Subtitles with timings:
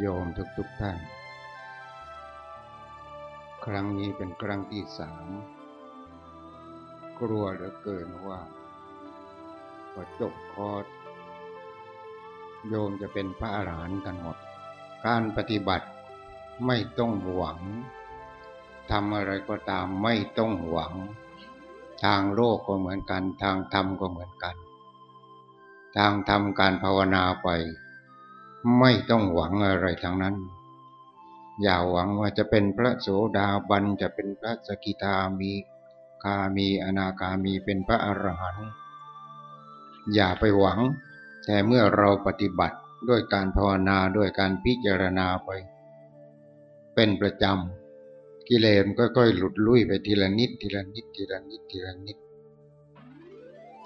[0.00, 0.98] โยมทุกทุกท่าน
[3.64, 5.26] ครั้งนี้เป็นครั้งที่สาม
[7.20, 8.40] กลัวเหลือเกินว่า
[9.92, 10.84] พอจบคอร์ส
[12.68, 14.36] โยมจะเป็นพระอรหันต์กันหมด
[15.06, 15.86] การปฏิบัติ
[16.66, 17.60] ไม่ต้องหวัง
[18.90, 20.94] ทำอะไรก็ตามไม่ต้องหวัง
[22.04, 24.56] ทางโลกก็เหมือนกัน ทางธรรมก็เหมือนกัน
[25.96, 27.48] ทางธรรมการภาวนาไป
[28.78, 30.36] ไม่ต้องหวังอะไรทั้งนั้น
[31.62, 35.52] อย่าหวังว่าจะเป็นพระโสดาบันจะเป็นพระสกิทามี
[36.22, 38.68] คามีอนาคามีเป็นพระอรหันต์
[40.14, 40.80] อย่าไปหวัง
[41.44, 42.76] แต่เมื่อเราปฏิบัติ
[43.08, 45.50] ด้วยการภาวนาด้วยการพิจารณาไป
[46.94, 52.18] เป็นประจำกิเลสก็ค่อยหลุดลุ่ยไปทีละนิดทีละนิดทีละนิดทีละนิด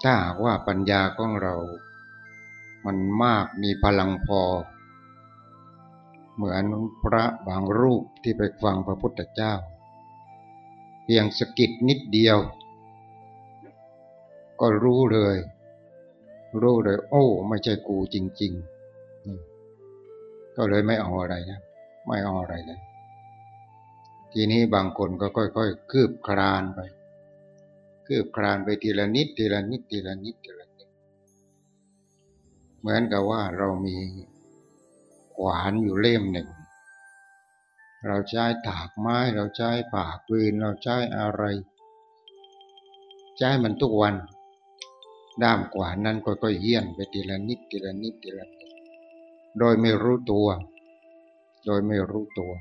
[0.03, 1.55] ถ้าหากว่าปัญญาของเรา
[2.85, 4.41] มันมากมีพลังพอ
[6.35, 6.63] เหมือน
[7.03, 9.53] พระบางรูปที่ไปฟังพระพุทธเจ้า
[11.03, 12.37] เพียงสกิดนิดเดียว
[14.59, 15.37] ก็รู้เลย
[16.61, 18.53] รู้เลย โอ้ ไม่ใช่กูจริง
[19.35, 21.59] ๆ ก็เลยไม่เอาอะไรนะ
[22.07, 22.79] ไม่เอาอะไรเลย
[24.33, 26.79] ทีนี้บางคนก็ค่อยๆคืบคลานไป
[28.07, 30.60] คืบคลานไปทีละนิดทีละนิดทีละนิดทีละนิด
[32.81, 33.97] เหมือนกับว่าเรามี
[35.35, 36.49] ขวานอยู่เล่มหนึ่ง
[38.07, 41.43] เราใช้ถากไม้เราใช้ผ่าปืนเราใช้อะไร
[43.37, 44.15] ใช้มันทุกวัน
[45.43, 48.69] ด้ามขวานนั้นก็ค่อยเฮี้ยนไปทีละนิดทีละนิดทีละนิด
[49.59, 50.47] โดยไม่รู้ตัว
[51.65, 52.51] โดยไม่รู้ตัว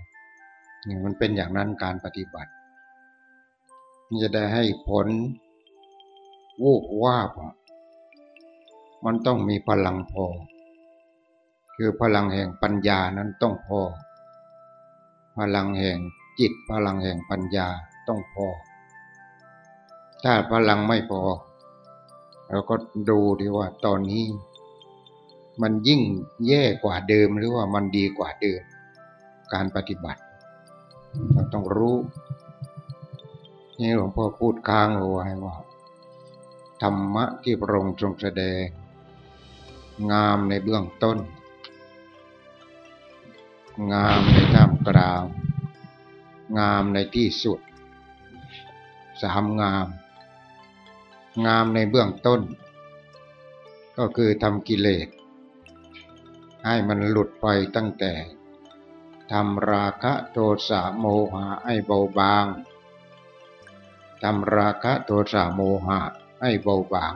[0.86, 2.52] นี่มันเป็นอย่างนั้นการปฏิบัติ
[4.22, 5.06] จะได้ให้ผล
[6.62, 7.30] วูบวาบ
[9.04, 10.24] มันต้องมีพลังพอ
[11.76, 13.80] คือพลังแห่งปัญญานั้นต้องพอ
[15.36, 15.98] พลังแห่ง
[16.38, 17.66] จิตพลังแห่งปัญญา
[18.08, 18.46] ต้องพอ
[20.24, 21.22] ถ้าพลังไม่พอ
[22.50, 22.74] เราก็
[23.10, 24.24] ดูดีว่าตอนนี้
[25.62, 26.02] มันยิ่ง
[26.46, 28.62] แย่กว่าเดิมหรือว่ามันดีกว่าเดิม
[29.52, 30.20] การปฏิบัติ
[31.32, 31.96] เราต้องรู้
[33.78, 35.56] นี่หลวงพ่อพูดค้างเอาไว้ว่า
[36.82, 38.64] ธรรมะที่พระองค์ทรงแสดง
[40.12, 41.18] งามในเบื้องต้น
[43.92, 45.22] งามในท่ามกลาง
[46.58, 47.60] งามในที่สุด
[49.22, 49.86] สามงาม
[51.46, 52.40] งามในเบื้องต้น
[53.98, 55.08] ก็คือทำกิเลส
[56.64, 57.46] ให้มันหลุดไป
[57.76, 58.12] ตั้งแต่
[59.32, 62.46] ทำราคะโทสะโมหะให้เบาบาง
[64.22, 66.00] ทำราคะโทสะโมหะ
[66.40, 67.12] ให้เบาบาง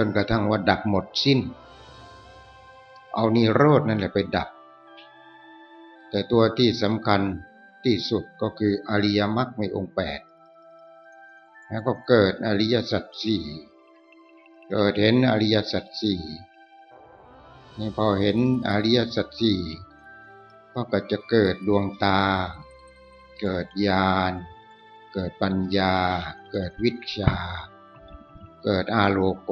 [0.00, 1.40] จนกระทั่งว่าดับหมดสิ้น
[3.14, 4.48] เอานิโรดนั่นแหละไปดับ
[6.10, 7.20] แต่ตัวที่สำคัญ
[7.84, 10.20] ที่สุดก็คืออริยมรรคในองค์แปด
[11.68, 13.44] แล้วก็เกิดอริยสัจสี่
[14.70, 16.22] เกิดเห็นอริยสัจสี่
[17.78, 18.38] นี่พอเห็น
[18.68, 19.60] อริยสัจสี่
[20.72, 20.80] ก็
[21.10, 22.20] จะเกิดดวงตา
[23.40, 24.32] เกิดญาณ
[25.12, 25.94] เกิดปัญญา
[26.50, 27.34] เกิดวิชา
[28.62, 29.50] เกิดอาโลโก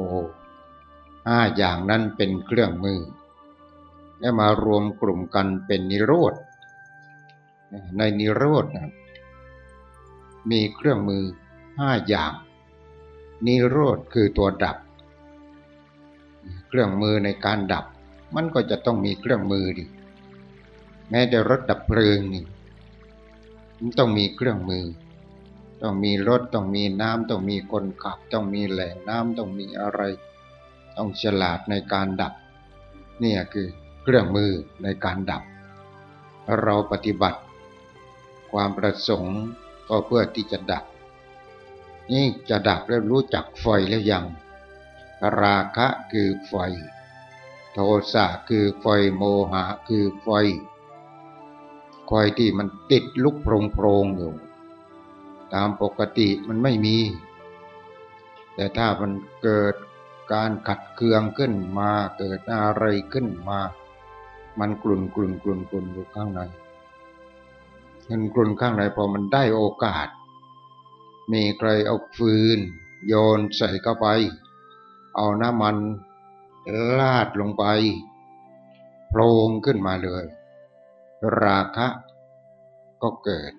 [1.27, 3.01] ห้าอย่างนั้นเป็นเครื่องมือ
[4.21, 6.35] และมารวมกลุ่มกันเป็นนิโรธ
[7.99, 8.91] ในนิโรธนะ
[10.51, 11.25] มีเครื่องมือ
[11.79, 12.33] ห้าอย่าง
[13.47, 14.77] นิโรธคือตัวดับ
[16.69, 17.85] เครื่องมือในการดับ
[18.35, 19.85] มันก็จะต้องมีเครื่องมือดิ
[21.11, 22.45] แม้แต่รถดับเพลิงนี่
[23.81, 24.85] มันต้องมีเครื่องมือ
[25.83, 30.01] ต้องมีรถต้องมีน้ำต้องมีคนขับ ต้องมีแหล่งน้ำต้องมีอะไร
[30.97, 32.33] ต้องฉลาดในการดับ
[33.21, 33.69] เนี่ยคือ
[34.03, 34.53] เครื่องมือ
[34.83, 35.43] ในการดับ
[36.63, 37.41] เราปฏิบัติ
[38.53, 39.39] ความประสงค์
[39.89, 40.85] ก็เพื่อที่จะดับ
[42.13, 44.25] นี่จะดับแล้วรู้จักไฟแล้วยัง
[45.41, 46.55] ราคะคือไฟ
[47.73, 47.79] โท
[48.13, 48.87] สะคือไฟ
[49.17, 49.23] โม
[49.53, 50.29] หะคือไฟ
[52.07, 54.33] ไฟที่มันติดลุกโพรงๆอยู่
[55.55, 56.97] ตามปกติมันไม่มี
[58.55, 59.13] แต่ถ้ามัน
[59.43, 59.75] เกิด
[60.33, 63.61] การขัดเคืองขึ้นมาเกิดอะไรขึ้นมา
[64.61, 66.41] มันกลุ่นกลุ่นกลุ่นกลุ่นอยู่ข้างใน
[68.09, 70.09] มันกลุ่นข้างในพอมันได้โอกาส
[71.33, 72.59] มีใครเอาฟืน
[73.09, 74.07] โยนใส่เข้าไป
[75.17, 75.77] เอาน้ำมัน
[76.99, 77.65] ลาดลงไป
[79.09, 80.25] โพลงขึ้นมาเลย
[81.43, 81.89] ราคะ
[83.03, 83.53] ก็เกิด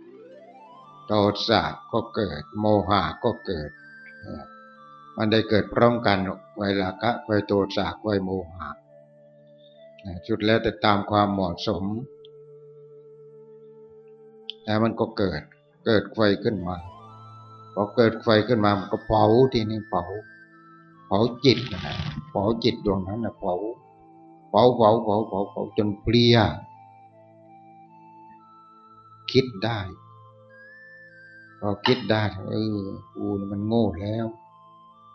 [1.07, 1.13] โท
[1.47, 1.61] สะ
[1.91, 3.69] ก็เกิด โมหะก็เกิด
[5.17, 6.17] มันได้เกิดพร้อมกัน
[6.57, 8.69] ไวราคะไวโทสะไวโมหะ
[10.27, 11.83] ชุดแล้วแต่ตามความเหมาะสม
[14.65, 15.41] แล้วมันก็เกิด
[15.85, 16.77] เกิดไฟขึ้นมา
[17.73, 20.03] พอเกิดไฟขึ้นมามันก็เผาทีนี้เผา
[21.07, 21.95] เผาจิตนะ
[22.29, 23.55] เผาจิตดวงนั้นนะเผา
[24.49, 26.37] เผาเผาเผาเผาเผาจนเพลีย
[29.31, 29.79] คิดได้
[31.59, 32.79] พอคิดได้เออ
[33.13, 34.25] กูมันโง่แล้ว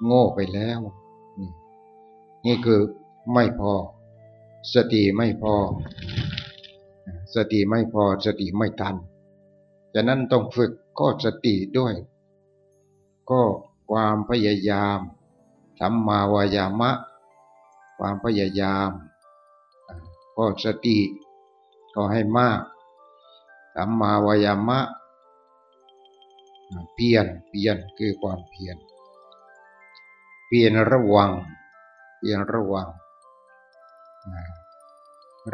[0.07, 0.81] โง่ไปแล้ว
[1.39, 1.51] นี่
[2.47, 2.81] นี่คือ
[3.33, 3.73] ไม่พอ
[4.75, 5.55] สติไม่พอ
[7.35, 8.97] สติไม่พอสติไม่ทัน
[9.95, 11.95] ฉะนั้นต้องฝึกก็สติด้วย
[13.31, 13.43] ก็
[13.91, 14.99] ความพยายาม
[15.81, 16.91] สัมมาวายามะ
[17.99, 18.91] ความพยายาม
[20.37, 20.99] ก็สติ
[21.95, 22.61] ก็ให้มาก
[23.75, 24.79] สัมมาวายามะ
[26.95, 28.77] เพียรเพียรคือความเพียร
[30.47, 31.33] เพียรระวัง
[32.19, 32.89] เพียรระวัง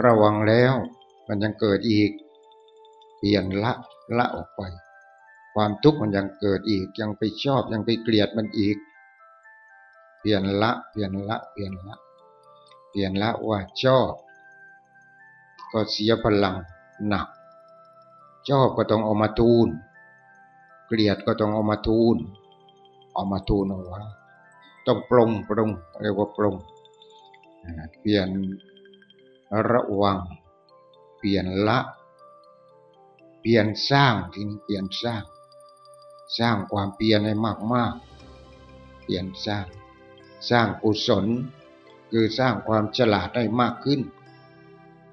[0.02, 0.74] ระวังแล้ว
[1.26, 2.10] มันยังเกิดอีก
[3.18, 3.72] เปลี่ยนละ
[4.16, 4.62] ละออกไป
[5.54, 8.76] ความทุกข์มันยังเกิดอีก ยังไปชอบยังไปเกลียดมันอีก
[10.18, 11.96] เปลี่ยนละเปลี่ยนละเปลี่ยนละ
[12.90, 14.12] เปลี่ยนละว่าชอบ
[15.72, 16.56] ก็เสียพลัง
[17.08, 17.26] หนัก
[18.48, 19.68] ชอบก็ต้องเอามาทูล
[20.88, 22.16] เกลียดก็ต้องเอามาทูล
[23.14, 24.00] เอามาทูลเอาไว้
[24.86, 25.70] ต้องปรงปรง
[26.02, 26.54] เรียกว่าปรง
[28.00, 28.28] เปลี่ยน
[29.70, 30.18] ระวัง
[31.18, 31.78] เปลี่ยนละ
[33.40, 35.22] เปลี่ยนสร้างทีนี้เปลี่ยนสร้าง
[36.38, 37.94] สร้างความเปลี่ยนให้มากมาก
[39.02, 39.66] เปลี่ยนสร้าง
[40.50, 41.26] สร้างกุศล
[42.10, 44.00] คือสร้างความฉลาดได้มากขึ้น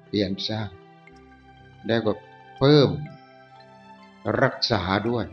[0.08, 0.68] เปลี่ยนสร้าง
[1.86, 2.12] แล้วก็
[2.58, 2.90] เพิ่ม
[4.42, 5.26] รักษาด้วย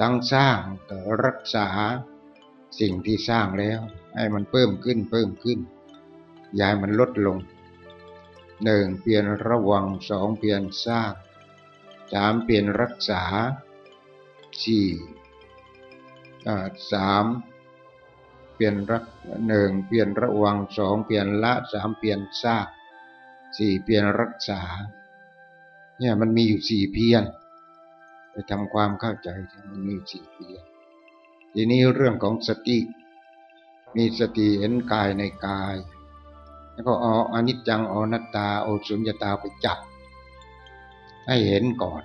[0.00, 1.68] ทั้งสร้างแต่รักษา
[2.80, 3.80] สิ่งที่สร้างแล้ว
[4.16, 5.58] ให้มันเพิ่มขึ้นเพิ่มขึ้น
[6.60, 7.38] ย้ายมันลดลง
[8.64, 11.12] หนึ่งเปลี่ยนระวังสองเปลี่ยนสร้าง
[12.12, 13.22] สามเปลี่ยนรักษา
[14.62, 14.88] สี่
[16.92, 17.24] สาม
[18.54, 19.04] เปลี่ยนรัก
[19.48, 22.66] หนึ่งเปลี่ยนระวังสองเปลี่ยนละสามเปลี่ยนสร้าง
[23.56, 24.62] สี่เปลี่ยนรักษา
[25.98, 27.49] เนี่ยมันมีอยู่สี่เพียรไป
[28.50, 29.28] ทำความเข้าใจ
[29.86, 30.62] มีสี่เพียร
[31.54, 32.78] ทีนี้เรื่องของสติ
[33.96, 35.76] มีสติเห็นกายในกาย
[36.72, 39.78] แล้วก็เอาอนิจจังเอานัตตาเอาสุญญตาไปจับ
[41.26, 42.02] ให้เห็นก่อน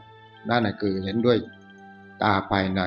[0.50, 1.38] นั่นนะคือเห็นด้วย
[2.22, 2.82] ตาภายใน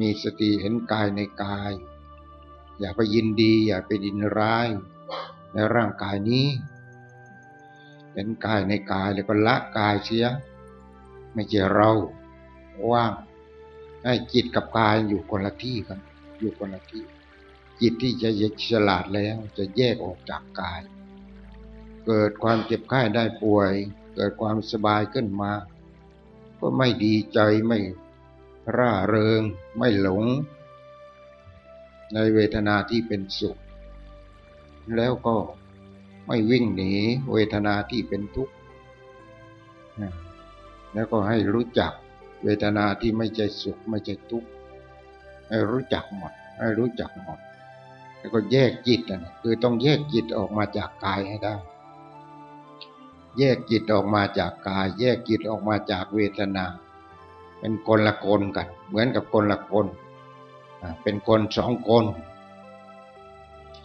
[0.00, 1.72] มีสติเห็นกายในกาย
[2.80, 4.68] อย่าไปยินดี อย่าไปดินร้าย
[5.52, 6.46] ในร่างกายนี้
[8.12, 10.26] เห็นกายในกายแล้วก็ละกายเสีย
[11.32, 11.90] ไม่ใช่เรา
[12.92, 13.12] ว่าง
[14.04, 15.98] ให้จิตกับกายอยู่คนละที่กัน
[16.38, 17.04] อยู่คนละที่
[17.80, 18.28] จิตที่จะ
[18.70, 20.80] ฉลาดแล้วจะแยกออกจากกาย
[22.06, 23.72] เกิดความเจ็บไข้ได้ป่วย
[24.14, 25.52] เกิดความสบายขึ้นมา
[26.60, 27.78] ก็ไม่ดีใจไม่
[28.76, 29.42] ร่าเริง
[29.78, 30.24] ไม่หลง
[32.12, 33.56] ในเวทนาที่เป็นสุข
[34.96, 35.36] แล้วก็
[36.26, 36.92] ไม่วิ่งหนี
[37.32, 38.54] เวทนาที่เป็นทุกข์
[40.94, 41.92] แล้วก็ให้รู้จัก
[42.46, 44.48] เวทนาที่ไม่ใช่สุขไม่ใช่ทุกข์
[45.48, 47.38] ให้รู้จักหมดให้รู้จักหมด
[48.18, 51.54] แล้วก็แยกจิตนะคือต้องแยกจิตออกมาจากกายให้ได้
[53.38, 56.64] แยกจิตออกมาจากกาย แยกจิตออกมาจากเวทนา
[57.58, 59.86] เป็นคนละคนกัน เหมือนกับคนละคน
[61.02, 62.04] เป็นคนสองคน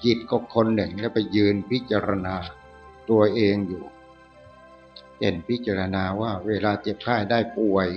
[0.03, 2.35] จิตก็คนหนึ่งแล้วไปยืนพิจารณา
[3.09, 3.83] ตัวเองอยู่
[5.19, 7.87] เห็นพิจารณาว่าเวลาเจ็บไข้ได้ป่วย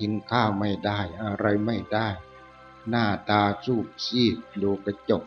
[0.00, 2.08] กินข้าวไม่ได้ อะไรไม่ได้
[2.88, 5.22] หน้าตาสูบซีดดูกระจก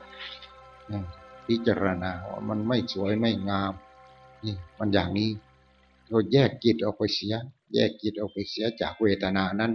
[1.45, 3.73] พิจารณาว่ามันไม่สวยไม่งาม
[4.43, 5.31] นี่มันอย่างนี้
[6.07, 7.35] เราแยกจิตออกไปเสีย
[7.73, 9.73] แยกจิตออกไปเสียจากเวทนานั้น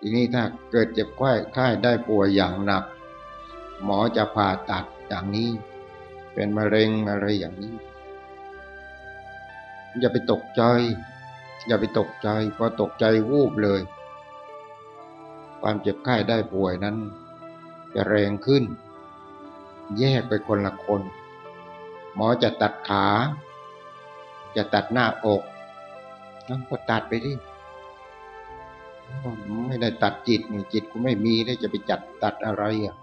[0.00, 2.84] ทีนี้ถ้าเกิดเจ็บไข้ไข้ได้ป่วยอย่างหนัก
[3.84, 5.50] หมอจะผ่าตัดอย่างนี้
[6.34, 7.74] เป็นมะเร็งอะไรอย่างนี้
[10.00, 10.62] อย่าไปตกใจ
[11.66, 13.80] อย่าไปตกใจพอตกใจวูบเลย
[15.60, 16.96] ความเจ็บไข้ได้ป่วยนั้น
[17.94, 18.64] จะแรงขึ้น
[19.98, 21.02] แยกไปคนละคน
[22.14, 23.06] หมอจะตัดขา
[24.56, 25.42] จะตัดหน้าอก
[26.48, 27.32] นั่นก็ตัดไปดิ
[29.66, 30.40] ไม่ได้ตัดจิต
[30.72, 32.96] จิตกูไม่มีได้จะไปจัดตัดอะไรอะ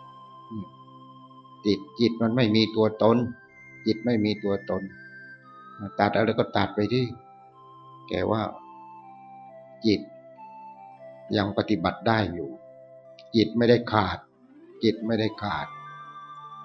[1.66, 3.18] จิตจิตมันไม่มีตัวตน
[3.86, 4.82] จิตไม่มีตัวตน
[6.00, 7.02] ตัดอะไรก็ตัดไปดิ
[8.08, 8.44] แกว่า
[9.86, 10.02] จิต
[11.38, 12.50] ยังปฏิบัติได้อยู่
[13.36, 14.18] จิตไม่ได้ขาด
[14.84, 15.68] จิตไม่ได้ขาด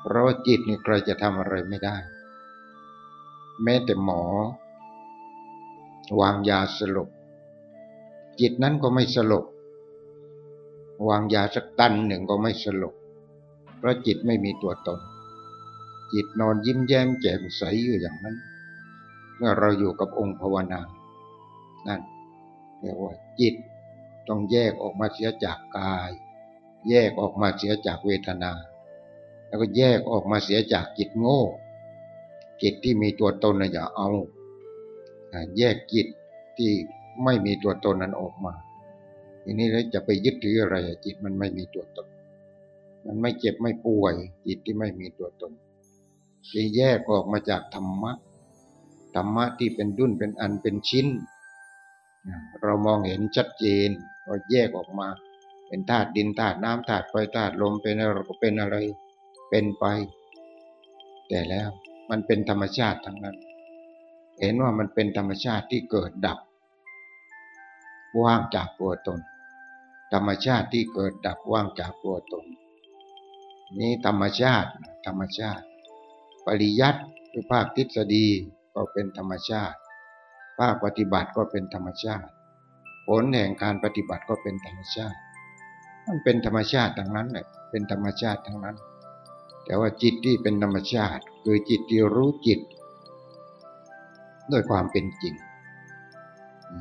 [0.02, 1.96] เพราะจิตนี่ใครจะทำอะไรไม่ได้
[3.62, 4.22] แม้แต่หมอ
[6.20, 7.08] วางยาสลบ
[8.40, 9.44] จิตนั้นก็ไม่สลบ
[11.08, 12.94] วางยาสักตันหนึ่งก็ไม่สลบ
[13.78, 15.00] เพราะจิตไม่มีตัวตน
[16.12, 18.36] จิตนอนยิ้มแย้มแจ่มใสอยู่อย่างนั้น
[19.36, 20.80] เมื่อเราอยู่กับองค์ภาวนา
[21.88, 22.00] นั่น
[22.80, 23.54] เรียกว่าจิต
[24.28, 26.10] ต้องแยกออกมาเสียจากกาย
[26.88, 28.52] แยกออกมาเสียจากเวทนา
[29.46, 31.40] แล้วก็แยกออกมาเสียจากจิตโง่
[32.62, 34.08] จิตที่มีตัวตนนะอย่าเอา
[35.58, 36.06] แยกจิต
[36.58, 36.72] ที่
[37.24, 38.52] ไม่มีตัวตนนั้นออกมา
[39.42, 42.06] ทีนี้เราจะไปยึดถืออะไรจิตมันไม่มีตัวตน
[43.06, 44.14] มันไม่เจ็บไม่ป่วย
[44.46, 45.52] จิตที่ไม่มีตัวตน
[46.52, 48.12] จะแยกออกมาจากธรรมะ
[49.14, 51.06] ธรรมะที่เป็นดุนเป็นอันเป็นชิ้น
[52.62, 53.88] เรามองเห็นชัดเจน
[54.26, 55.08] ก็แยกออกมา
[55.68, 58.76] เป็นธาตุดินธาตุน้ำธาตุไฟธาตุลมเป็นอะไรก็เป็นอะไร
[59.50, 59.84] เป็นไป
[61.28, 61.68] แต่แล้ว
[62.10, 63.36] มันเป็นธรรมชาติทั้งนั้น
[64.40, 66.38] เห็นว่ามันเป็นธรรมชาติที่เกิดดับ
[68.22, 69.20] ว่างจากตัวตน
[70.12, 72.44] ธรรมชาติที่เกิดดับว่างจากตัวตน
[73.78, 74.70] นี้ธรรมชาติ
[75.06, 75.64] ธรรมชาติ
[76.46, 77.00] ปริยัติ
[77.32, 78.26] คือภาคทฤษฎี
[78.74, 79.78] ก็เป็นธรรมชาติ
[80.58, 82.28] ภาคปฏิบัติก็เป็นธรรมชาติ
[83.06, 85.18] ผลแห่งการปฏิบัติก็เป็นธรรมชาติ
[86.06, 88.76] มันเป็นธรรมชาติทั้งนั้นแหละเป็นธรรมชาติทั้งนั้น
[89.64, 92.60] แต่ว่าจิตที่เป็นธรรมชาติ คือจิตที่รู้จิต
[94.52, 95.34] ด้วยความเป็นจริง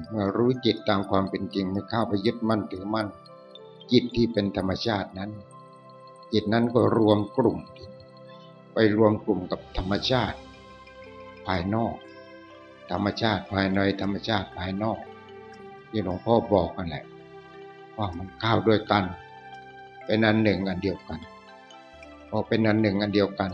[0.10, 3.08] เมื่อรู้จิตตามความเป็นจริงไม่เข้าไปยึดมั่นถือมั่น
[3.91, 5.32] จิตที่เป็นธรรมชาตินั้น
[6.34, 7.58] จิตนั้นก็รวมกลุ่ม
[8.74, 10.38] ไปรวมกลุ่มกับธรรมชาติ
[11.46, 11.96] ภายนอก
[12.92, 15.00] ธรรมชาติภายในธรรมชาติภายนอก
[15.89, 17.06] ที่หลวงพ่อบอกกันแหละ
[17.98, 19.04] ว่ามันเข้าด้วยกัน
[20.06, 21.20] เป็นอันหนึ่งอันเดียวกัน
[22.30, 23.51] พอเป็นอันหนึ่งอันเดียวกัน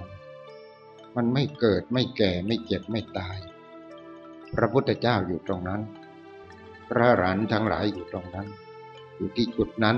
[1.16, 3.38] มันไม่เกิดไม่แก่ไม่เจ็บไม่ตาย
[4.54, 5.82] พระพุทธเจ้าอยู่ตรงนั้น
[6.90, 8.48] พระหลานทั้งหลายอยู่ตรงนั้น
[9.16, 9.98] อยู่ที่จุดนั้น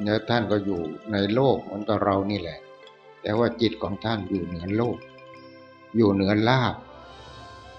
[0.00, 0.80] เนื้อท่านก็อยู่
[1.12, 2.58] ในโลกเหมือนกับเรานี่แหละ
[3.22, 4.98] แต่ว่าจิตของท่านอยู่เหนือโลก
[5.96, 6.74] อยู่เหนือลาบ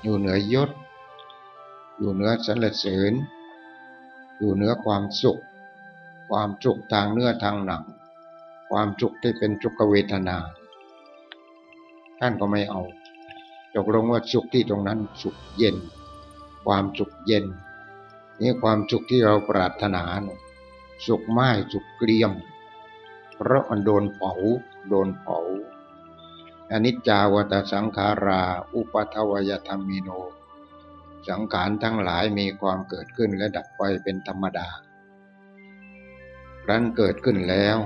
[0.07, 0.69] อยู่เหนือยศ
[1.97, 3.13] อยู่เหนือสรรเสริญ
[4.37, 5.41] อยู่เหนือความสุข
[6.29, 7.83] ความสุขทางเนื้อทางหนัง
[8.69, 10.37] ความสุขที่เป็นสุขเวทนา
[12.19, 12.81] ท่านก็ไม่เอา
[13.75, 15.75] ตกลงว่าสุขที่ตรงนั้นสุขเย็น
[16.65, 17.45] ความสุขเย็น
[18.39, 20.03] นี่ความสุขที่เราปรารถนา
[21.07, 22.31] สุขไม้สุขเกลียม
[23.35, 24.33] เพราะมันโดนเผา
[24.89, 25.39] โดนเผา
[26.71, 28.41] อนิจจาวัตสังขารา
[28.73, 30.09] อุปทวยธรรมิโน
[31.29, 34.67] สังขารทั้งหลายมีความเกิดขึ้นและดับไปเป็นธรรมดา
[36.63, 37.77] ครั้นเกิดขึ้นแล้ว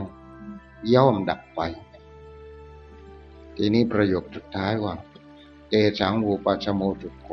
[0.94, 1.62] ย่อมดับไป
[3.56, 4.94] ทีนี้ประโยคสุดท้ายว่า
[5.70, 7.28] เตสังอุปัชโมจุโข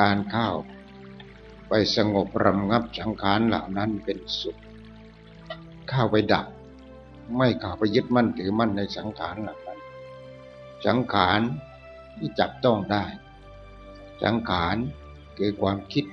[0.00, 0.48] การเข้า
[1.68, 4.56] ไปสงบรำงับสังขารเหล่านั้นเป็นสุข
[5.88, 6.46] เข้าไปดับ
[7.36, 9.56] ไม่เข้าไปยึดมั่นถือมั่นในสังขารเหล่า
[10.86, 11.40] สังขาร
[12.18, 13.04] ที่จับต้องได้
[14.24, 14.76] สังขาร
[15.38, 16.04] คือความคิด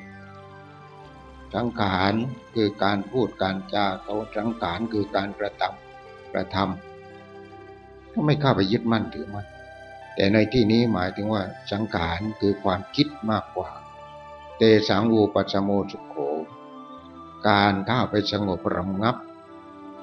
[1.55, 2.13] สังขาร
[2.55, 9.47] คือการพูดการจาเขาสังขารคือการกระทำกระทำก็ไม่เข้าไปยึดมั่นถือมั่น
[10.15, 13.69] แต่ในที่นี้หมายถึงว่าสังขารคือความคิดมากกว่า
[14.57, 16.15] เตสังวูปัสโมสุโข
[17.47, 19.15] การเข้าไปสงบระงับ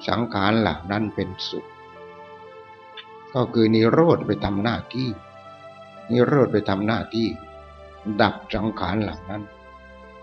[0.07, 1.65] สังขารเหล่านั้นเป็นสุข
[3.35, 5.09] ก็คือนิโรธไปทำหน้าที่
[6.11, 7.27] นิโรธไปทำหน้าที่
[8.21, 9.43] ดับสังขารเหล่านั้น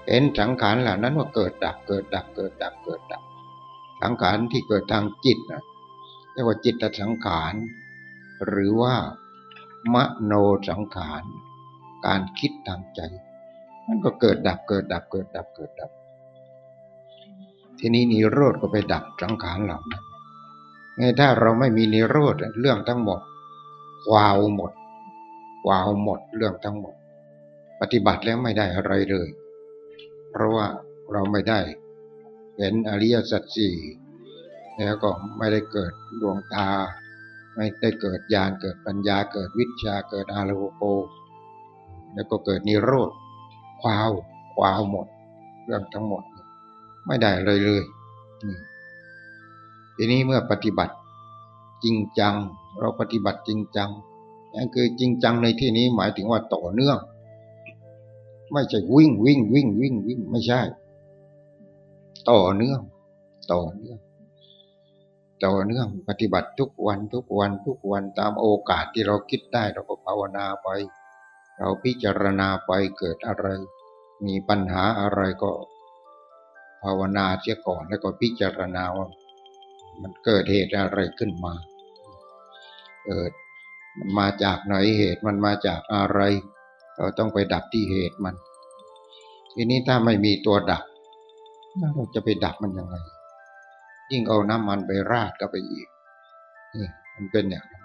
[0.09, 3.23] เห็นสังขารเหล่านั้นว่าเกิดดับเกิดดับเกิดดับเกิดดับ
[4.03, 5.63] สังขารที่เกิดทางจิตนะ
[6.33, 7.55] เรียกว่าจิตสังขาร
[8.47, 8.95] หรือว่า
[9.95, 10.33] มโน
[10.71, 11.23] สังขาร
[12.07, 13.01] การคิดทางใจ
[13.87, 15.91] มันก็เกิดดับเกิดดับเกิดดับเกิดดับ
[17.79, 20.05] ทีนี้นิโรธก็ไปดับสังขารเหล่านั้น
[21.21, 23.21] ถ้าเราไม่มีนิโรธเรื่องทั้งหมด
[24.15, 24.73] วาวหมด
[25.69, 26.95] วาวหมดเรื่องทั้งหมด
[27.81, 29.29] ปฏิบัติแล้วไม่ได้อะไรเลย
[30.31, 30.67] เพราะว่า
[31.13, 31.61] เราไม่ได้
[32.59, 33.75] เห็นอริยสัจสี่
[34.79, 36.69] แล้วก็ไม่ได้เกิดดวงตา
[37.57, 40.83] ไม่ได้เกิดญาณเกิดปัญญาเกิดวิชาเกิดอาโลโก
[42.15, 43.11] แล้วก็เกิดนิโรธ
[43.81, 44.11] ควาว
[44.55, 45.07] ควาวหมด
[45.65, 46.23] เรื่องทั้งหมด
[47.07, 47.85] ไม่ได้เลยเลย
[50.01, 50.95] ทีนี้เมื่อปฏิบัติ
[51.85, 52.35] จริงจัง
[52.81, 53.91] เราปฏิบัติจริงจัง
[54.55, 56.99] นั่นคือจริงจังในที่นี้หมายถึงว่าต่อเนื่อง
[58.53, 60.61] ไม่ใช่วิ่งวิ่งวิ่งวิ่งวิ่งไม่ใช่
[62.31, 62.81] ต่อเนื่อง
[63.53, 63.99] ต่อเนื่อง
[65.45, 70.69] ต่อเนื่องปฏิบัติทุกวันทุกวันทุกวันตามโอกาสที่เราคิดได้เราก็ภาวนาไป
[71.59, 73.47] เราพิจารณาไปเกิดอะไร
[74.27, 75.51] มีปัญหาอะไรก็
[76.83, 79.07] ภาวนาเสียก่อนแล้วก็พิจารณาว่า
[80.03, 81.55] มันเกิดเหตุอะไรขึ้นมา
[83.07, 83.33] เกิด
[83.99, 86.21] มันมาจากไหนเหตุมันมาจากอะไร
[86.97, 88.35] เราต้องไปดับที่เหตุมัน
[89.55, 90.83] ทีนี้ถ้าไม่มีตัวดับ
[91.79, 92.97] เราจะไปดับมันยังไง
[94.11, 95.89] ยิ่งเอาน้ำมันไปราดก็ไปอีก
[96.75, 97.85] นี่มันเป็นอย่างนั้น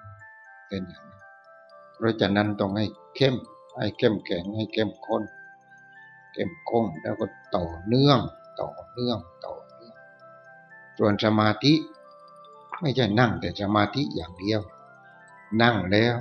[0.67, 1.21] เป็นอย่างนั้น
[1.95, 3.35] เพราะฉะนั้นต้องให้เข้ม
[3.77, 5.23] ให้เข้มแข็งให้เข้มข้น
[6.33, 8.19] เข้มข้นแล้วก็ต่อเนื่อง
[8.61, 9.95] ต่อเนื่องต่อเนื่อง
[10.97, 11.73] ส่วนสมาธิ
[12.83, 14.61] ไม่ใช่นั่งแต่สมาธิอย่างเดียว
[15.61, 16.15] นั่งแล้ว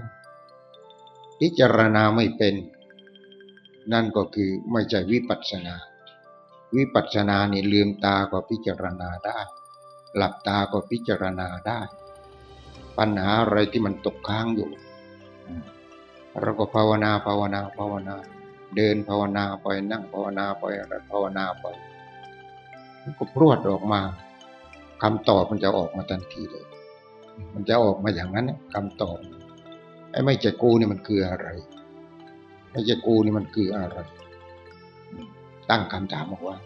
[1.38, 2.54] พิจารณาไม่เป็น
[3.92, 5.75] นั่นก็คือไม่ใช่วิปัสสนา
[6.76, 9.38] วิปัสสนานี่ลืมตาก็พิจารณาได้
[10.16, 11.81] หลับตาก็พิจารณาได้
[12.99, 14.71] ปัญหาอะไรที่มันตกค้างอยู่
[16.40, 18.16] เราก็ภาวนาภาวนาภาวนา
[18.76, 21.66] เดินภาวนาไปนั่งภาวนาไปอะไรภาวนาไป
[23.02, 24.00] มันก็พรวดออกมา
[25.03, 26.67] คำตอบมันจะออกมาทันทีเลย
[27.55, 29.19] มันจะออกมาอย่างนั้นคำตอบ
[30.11, 31.49] ไอ้ไม่ใช่กูนี่มันคืออะไร
[32.73, 33.99] ไม่ใช่กูนี่มันคืออะไร
[35.71, 36.57] ตั้งคำถามเอาไว้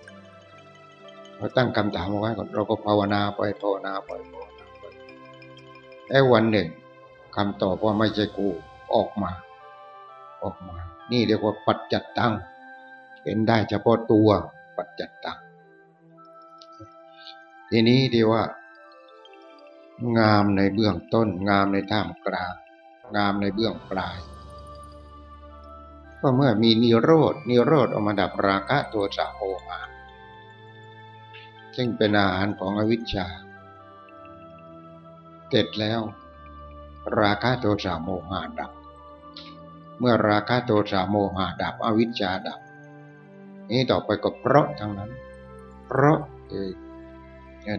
[1.36, 4.84] เราตั้งคำถามเอาไว้ก่อนเราก็ภาวนาไปภาวนาไปภาวนาไป
[6.10, 6.68] ไอ้วันหนึ่ง
[7.36, 8.48] คำตอบว่าไม่ใช่กู
[8.94, 9.30] ออกมา
[10.42, 10.76] ออกมา
[11.12, 12.32] นี่เรียกว่าปัจจัตตัง
[13.22, 14.28] เป็นได้เฉพาะตัว
[14.76, 15.38] ปัจจัตตัง
[17.70, 18.42] ทีนี้ดีว่า
[20.18, 22.54] งามในเบื้องต้น งามในท่ามกลาง
[23.16, 24.18] งามในเบื้องปลาย
[26.20, 29.80] ก็เมื่อมีนิโรธนิโรธออกมาดับราคะโทสะโมหะ
[31.76, 33.26] ซึ่งเป็นอาหารของอวิชชา
[35.48, 36.00] เสร็จแล้ว
[37.20, 38.72] ราคะโทสะโมหะดับ
[39.98, 42.60] เมื่อราคะโทสะโมหะดับ อวิชชาดับ
[43.70, 45.10] นี้ต่อไปก็เพราะทั้งนั้น
[45.86, 46.70] เพราะเออ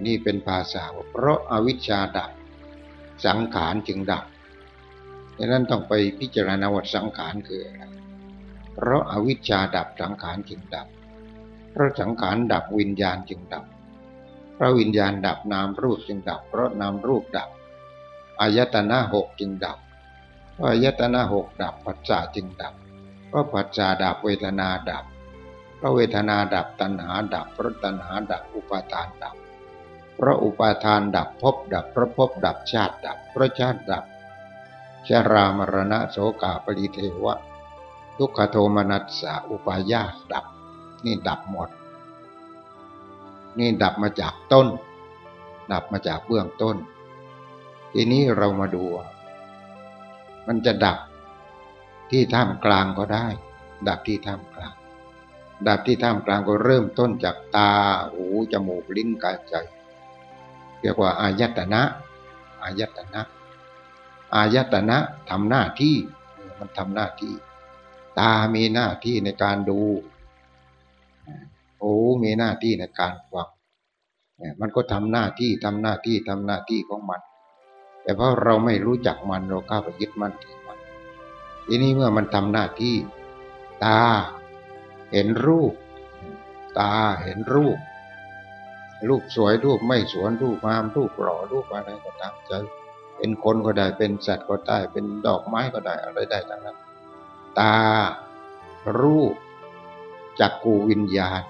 [0.08, 2.32] นี่เป็นภาษาเพราะอาวิชชาดับ
[3.26, 4.26] สังขารจึงดับ
[5.38, 7.84] ดังนั้นต้องไปพิจารณาวัดสังขารคืออะไร
[8.74, 10.88] เพราะอาวิชชาดับสังขารจึงดับ
[11.72, 13.66] เพราะสังขารดับวิญญาณจึงดับ
[14.56, 17.50] เพราะวิญญาณดับนามรูปจึงดับ เพราะนามรูปดับ
[18.40, 19.78] อายตนะหกจึงดับ
[20.54, 22.74] เพราะอายตนะหกดับปัจจาจึงดับ
[23.28, 25.06] เพราะปัจจาดับเวทนาดับ
[25.78, 29.37] เพราะเวทนาดับตัณหาดับ เพราะตัณหาดับอุปาทานดับ
[30.18, 34.04] เพราะอุปาทานดับภพดับเพราะภพดับชาติดับเพราะชาติดับ
[35.08, 37.38] ชรามรณะโสกาปริเทวะ
[38.18, 40.04] ทุกขโทมนัสสะอุปายา
[40.34, 40.46] ดับ
[41.06, 41.70] นี่ดับหมด
[43.58, 44.68] นี่ดับมาจากต้น
[45.72, 46.76] ดับมาจากเบื้องต้น
[47.94, 48.84] ทีนี้เรามาดู
[50.48, 50.98] มันจะดับ
[52.12, 53.28] ที่ท่ามกลางก็ได้
[53.88, 54.74] ดับที่ท่ามกลาง
[55.68, 57.72] ดับที่ท่ามกลางก็เริ่มต้นจากตา
[58.14, 59.56] หูจมูกลิ้นกายใจ
[60.82, 61.82] เรียกว่าอายตนะ
[62.64, 63.22] อายตนะ
[64.36, 64.98] อายตนะ
[65.30, 65.96] ทำหน้าที่
[66.60, 67.34] มันทำหน้าที่
[68.20, 69.80] ตามีหน้าที่ในการดู
[71.80, 73.50] หูมีหน้าที่ในการฟัง
[74.60, 77.22] มันก็ทำหน้าที่ทำหน้าที่ทำหน้าที่ของมัน
[78.02, 80.78] แต่เพราะเราไม่รู้จักมันเราเข้าไปยึดมันถือมัน
[81.68, 82.96] ทีนี้เมื่อมันทำหน้าที่
[83.86, 84.02] ตา
[85.12, 85.74] เห็นรูป
[86.80, 87.78] ตาเห็นรูป
[89.10, 92.52] รูปสวยรูปไม่สวยรูปงามรูปหล่อรูปอะไรก็ตามใจ
[93.18, 96.78] เป็นคนก็ได้เป็นสัตว์ก็ได้เป็นดอกไม้ก็ได้อะไรได้ทั้งนั้น
[97.60, 97.78] ตา
[99.00, 99.36] รูป
[100.40, 101.42] จักกูวิญญาณ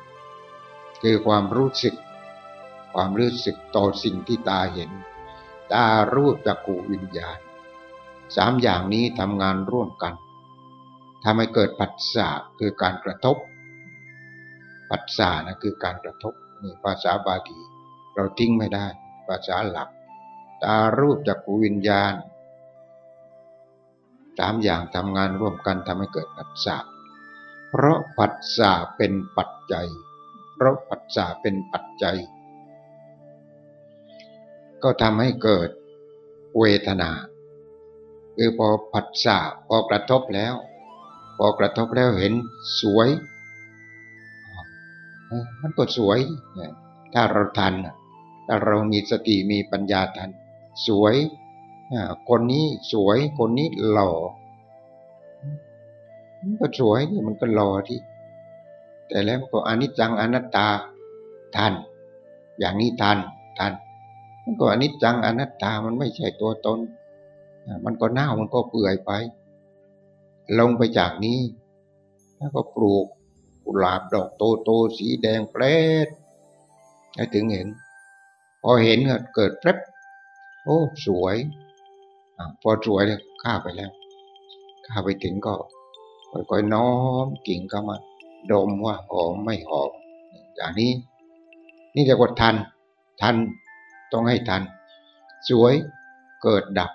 [1.01, 1.95] คือความรู้สึก
[2.93, 4.91] ความรู้สึกต่อสิ่งที่ตาเห็น
[5.73, 7.37] ตารูปจักขูวิญญาณ
[8.35, 10.13] สามอย่างนี้ทำงานร่วมกัน
[11.23, 12.29] ทำให้เกิดปัจสา
[12.59, 13.37] คือการกระทบ
[14.91, 17.59] ปัจสานะคือการกระทบ นี่ภาษาบาลี
[18.13, 18.85] เราทิ้งไม่ได้
[19.27, 19.89] ภาษาหลัก
[20.63, 22.13] ตารูปจักขูวิญญาณ
[24.37, 26.77] สามอย่างทำงานร่วมกันทำให้เกิดปัจสา
[27.69, 29.87] เพราะปัจสาเป็นปัจจัย
[30.55, 32.17] เพราะปัจสาเป็นปัจจัย
[34.83, 35.69] ก็ทำให้เกิด
[36.59, 37.11] เวทนา
[38.35, 40.53] คือพอผัสสะพอกระทบแล้ว
[41.37, 42.33] พอกระทบแล้วเห็น
[42.81, 43.09] สวย
[45.61, 46.19] มันก็สวย
[47.13, 47.73] ถ้าเราทัน
[48.47, 50.29] ถ้าเรามีสติมีปัญญาทัน
[50.87, 51.15] สวย
[52.29, 54.11] คนนี้สวยคนนี้หล่อ
[56.41, 57.99] มันก็สวยมันก็หล่อที่
[59.07, 60.67] แต่แล้วก็อนิจจังอนัตตา
[61.55, 61.73] ทัน
[62.59, 63.17] อย่างนี้ทัน
[63.59, 63.73] ทัน
[64.43, 66.79] มันก็อนิจจังอนัตตามันไม่ใช่ตัวตน
[67.85, 69.11] มันก็เน่ามันก็เปื่อยไป
[70.59, 71.39] ลงไปจากนี้
[72.37, 73.05] แล้วก็ปลูก
[73.67, 75.63] กุหลาบดอกโตโตๆสีแดงแปร
[76.05, 76.07] ด
[77.15, 77.67] ให้ถึงเห็น
[78.61, 79.77] พอเห็นก็เกิดแป๊บ
[80.63, 81.35] โอ้สวย
[82.37, 83.91] อพอสวยเนี่ยข้าไปแล้ว
[84.85, 85.53] ข้าไปถึงก็
[86.31, 86.91] ค่อยๆน้อ
[87.25, 87.97] มกิ่งเข้ามา
[88.51, 89.91] ดมว่าหอมไม่หอม
[90.55, 90.91] อย่างนี้
[91.95, 92.55] นี่เรียกว่าทัน
[93.21, 93.35] ทัน
[94.11, 94.61] ต้องให้ทัน
[95.49, 95.73] สวย
[96.43, 96.91] เกิดดับ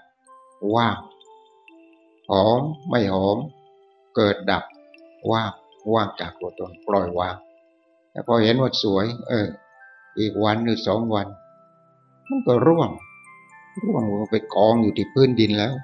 [0.75, 0.99] ว่าง
[2.31, 3.39] หอมไม่หอม
[4.17, 4.65] เกิดดับ
[5.31, 5.53] ว่าง
[5.95, 7.37] ว่างจากตัวตนปล่อยวาง
[8.11, 9.49] แต่พอเห็นว่าสวย เออ
[10.19, 11.27] อีกวันหรือสองวัน
[12.29, 12.91] มันก็ร่วง
[13.83, 15.75] ร่วงลงไปกองอยู่ที่พื้นดินแล้ว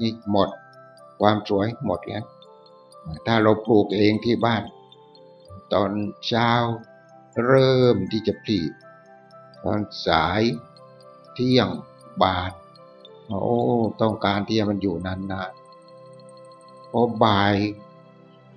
[0.00, 0.48] นี่หมด
[1.20, 2.24] ความสวยหมดแล้ว
[3.26, 4.62] ถ้าเราปลูกเองที่บ้าน
[5.72, 5.90] ตอน
[6.26, 6.50] เช้า
[7.46, 8.60] เริ่มที่จะผลิ
[9.64, 10.42] ตอนสาย
[11.34, 11.68] เที่ยง
[12.22, 12.50] บาย
[13.26, 13.54] โอ้
[14.00, 17.54] ต้องการที่จะมันอยู่นานๆพอบ่าย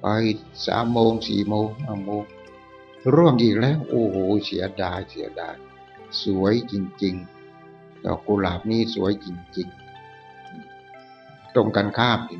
[0.06, 0.10] ไป
[0.68, 2.24] สามโมงสี่โมงห้าโมง
[3.14, 5.56] ร่วงอีกแล้ว โอ้โหเสียดายเสียดาย
[6.24, 12.40] สวยจริงๆดอกกุหลาบนี่สวยจริงๆ ตรงกันข้ามนี่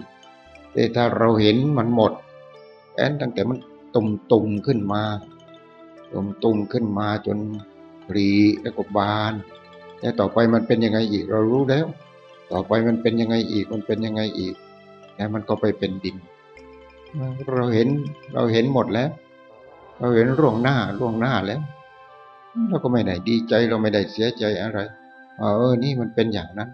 [0.74, 2.12] แต่ถ้าเราเห็นมันหมด
[2.96, 3.58] แอนตั้งแต่มัน
[3.96, 5.04] ตุ่มตุ่มๆขึ้นมา
[6.12, 7.38] ตุ่มตุ่มๆขึ้นมาจน
[8.08, 8.30] ปรี
[8.62, 9.34] แล้วก็บาน
[10.00, 11.86] แต่ต่อไปมันเป็นยังไงอีกเรารู้แล้ว
[12.52, 14.56] ต่อไปมันเป็นยังไงอีกมันเป็นยังไงอีก
[15.16, 16.18] แล้วมันก็ไปเป็นดิน
[17.56, 17.88] เราเห็น
[18.34, 19.10] เราเห็นหมดแล้ว
[20.00, 21.62] เราเห็นล่วงหน้าล่วงหน้าแล้ว
[22.70, 24.80] เราก็ไม่ได้ดีใจเราไม่ได้เสียใจอะไร
[25.38, 26.70] เออ นี่มันเป็นอย่างนั้น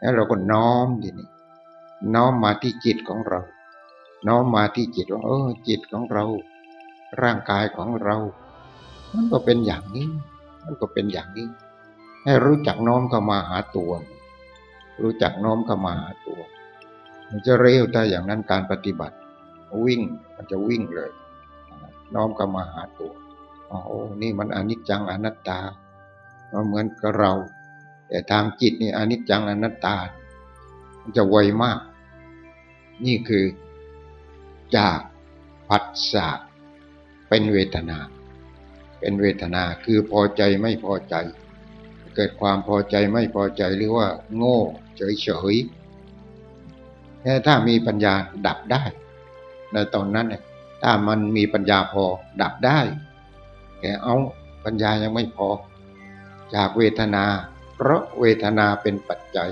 [0.00, 1.28] แล้วเราก็น้อมทีนี้
[2.14, 3.40] น้อมมาที่จิตของเรา
[4.28, 6.24] น้อมมาที่จิตว่าเออ จิตของเรา
[7.22, 8.16] ร่างกายของเรา
[9.14, 10.08] มันก็เป็นอย่างนี้
[10.64, 11.48] มันก็เป็นอย่างนี้
[12.24, 13.92] ให้รู้จักน้อมเข้ามาหาตัว
[15.02, 16.40] รู้จักน้อมเข้ามาหาตัว
[17.28, 19.16] มันจะเร็วถ้าอย่างนั้นการปฏิบัติ
[19.86, 20.00] วิ่ง
[20.34, 21.10] มันจะวิ่งเลย
[22.14, 23.12] น้อมเข้ามาหาตัว
[23.70, 23.78] อ๋อ
[24.22, 25.60] นี่มันอนิจจังอนัตตา
[26.52, 27.32] มันเหมือนกับเรา
[28.08, 29.96] แต่ทางจิตนี่อนิจจังอนัตตา
[31.00, 31.80] มันจะไวมาก
[33.04, 33.44] นี่คือ
[34.76, 35.00] จาก
[35.68, 36.28] ผัสสะ
[37.28, 37.98] เป็นเวทนา
[39.00, 41.14] เป็นเวทนาคือพอใจไม่พอใจ
[42.14, 44.58] เกิดความพอใจไม่พอใจหรือว่า โง่
[44.96, 48.14] เฉยๆแต่ถ้ามีปัญญา
[48.46, 48.82] ดับได้
[49.72, 50.42] ในตอนนั้นเนี่ย
[50.82, 52.04] ถ้ามันมีปัญญาพอ
[52.40, 52.80] ดับได้
[53.80, 54.14] แต่เอา
[54.64, 55.48] ปัญญายังไม่พอ
[56.54, 57.24] จากเวทนา
[57.74, 59.50] เพราะเวทนาเป็นปัจจัย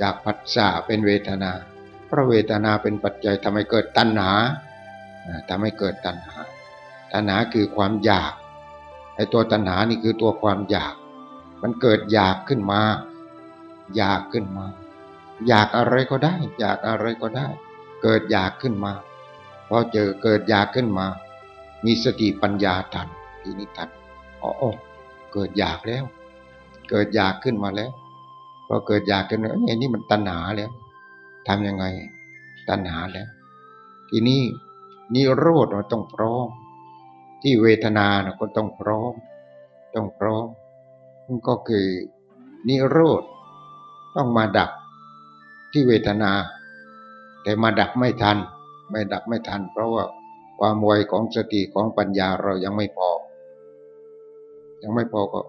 [0.00, 1.50] จากผัสสะเป็นเวทนา
[2.06, 4.32] เพราะเวทนาเป็นปัจจัยทำให้เกิดตัณหา
[5.48, 6.36] ทำให้เกิดตัณหา
[7.12, 8.32] ตัณหาคือความอยาก
[9.14, 10.94] ไอ้ตัวตัณหานี่คือตัวความอยาก
[11.62, 12.80] มันเกิดอยากขึ้นมา
[13.96, 14.66] อยากขึ้นมา
[15.48, 17.48] อยากอะไรก็ได้ อยากอะไรก็ได้
[18.02, 18.92] เกิดอยากขึ้นมา
[19.68, 21.06] พอเจอเกิดอยากขึ้นมา
[21.84, 23.08] มีสติปัญญาทัน
[23.42, 23.88] ทีนี้ทัน
[24.42, 24.52] อ๋อ
[25.32, 26.04] เกิดอยากแล้ว
[26.90, 27.90] เกิดอยากขึ้นมาแล้ว
[28.66, 30.70] พอเกิดอยากขึ้นแล้วไอ้นี่มันตัณหาแล้ว
[31.48, 31.84] ทำยังไง
[32.68, 33.28] ตัณหาแล้ว
[34.10, 34.42] ทีนี้
[35.14, 36.48] นิโรธเราต้องพร้อม
[37.42, 39.14] ที่เวทนาเราก็ต้องพร้อม
[39.94, 40.46] ต้องพร้อม
[41.26, 41.86] มันก็คือ
[42.68, 43.22] นิโรธ
[44.16, 44.70] ต้องมาดับ
[45.72, 46.32] ที่เวทนา
[47.42, 48.38] แต่มาดับไม่ทัน
[48.90, 50.04] ไม่ดับไม่ทัน เพราะว่า
[50.58, 53.08] ความไวของสติของปัญญาเรายังไม่พอ
[54.82, 55.40] ยังไม่พอก็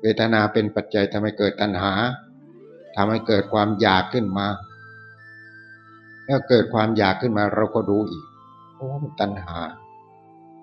[0.00, 1.92] เวทนาเป็นปัจจัยทำให้เกิดตัณหา
[2.96, 4.46] ทำให้เกิดความอยากขึ้นมา
[6.28, 8.24] ถ้าเกิดความอยากขึ้นมาเราก็ดูอีก
[8.76, 8.88] โอ้
[9.20, 9.58] ตัณหา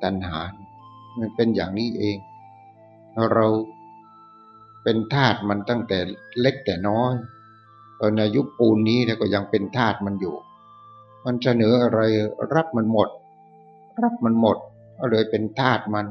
[0.03, 0.39] ตัณหา
[1.19, 2.17] มันเป็นอย่างนี้เอง
[3.33, 3.47] เรา
[4.83, 5.99] เป็นทาสมันตั้งแต่
[6.39, 7.13] เล็กแต่น้อย
[8.05, 10.35] อนอายุปูนนี้เนี่ยก็ยังเป็นทาสมันอยู่
[11.25, 11.99] มันเสนออะไร
[12.53, 13.09] รับมันหมด
[14.01, 14.57] รับมันหมด
[14.97, 16.05] ก็เลยเป็นทาสมัน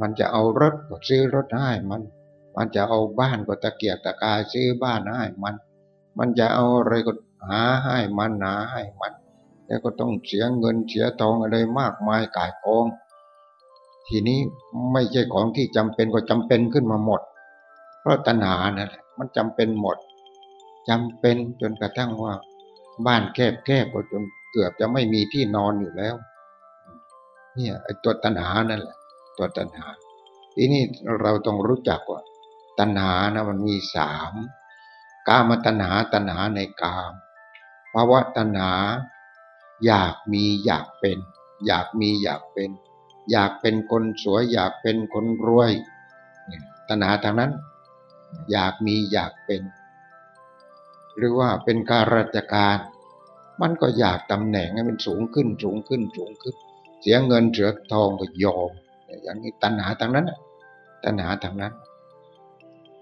[0.00, 2.02] มันจะเอารถก็ซื้อรถให้มัน
[2.56, 5.54] มันจะเอาบ้านก็ตะเกียกตะกายซื้อบ้านให้มัน
[6.18, 7.12] มันจะเอาอะไรก็
[7.48, 9.12] หาให้มันหาให้มัน
[9.66, 12.86] แล้วก็ต้องเสียเงินเสียทองอะไรมากมายกายกอง
[14.08, 14.38] ทีนี้
[14.92, 17.20] ไม่ใช่ของที่จำเป็นก็จำเป็นขึ้นมาหมด
[18.00, 19.96] เพราะตัณหานั่นแหละมันจำเป็นหมด
[20.88, 22.34] จำเป็นจนกระทั่งว่า
[23.06, 26.14] บ้านแคบแคบก็จนเกือบจะไม่มีที่นอนอยู่แล้ว
[27.54, 28.96] เนี่ยไอ้ตัวตัณหานั่นแหละ
[29.36, 29.86] ตัวตัณหา
[30.54, 30.82] ทีนี้
[31.22, 32.20] เราต้องรู้จักว่า
[32.78, 34.32] ตัณหานะมันมีสาม
[35.28, 37.12] กามตัณหาตัณหาในกาม
[37.92, 38.72] ภาวะตัณหา
[39.86, 41.18] อยากมีอยากเป็น
[41.66, 42.70] อยากมีอยากเป็น
[43.30, 45.72] อยากเป็นคนสวย อยากเป็นคนรวย
[46.88, 47.52] ตัณหาทางนั้น
[48.50, 49.62] อยากมีอยากเป็น
[51.16, 52.78] หรือว่าเป็นการราชการ
[53.60, 56.54] มันก็อยากตำแหน่งให้มันสูงขึ้นสูงขึ้นสูงขึ้น
[57.00, 58.70] เสียเงินเสือทองก็ยอม
[59.22, 60.30] อย่างนี้ตัณหาทางนั้น
[61.04, 61.74] ตัณหาทางนั้น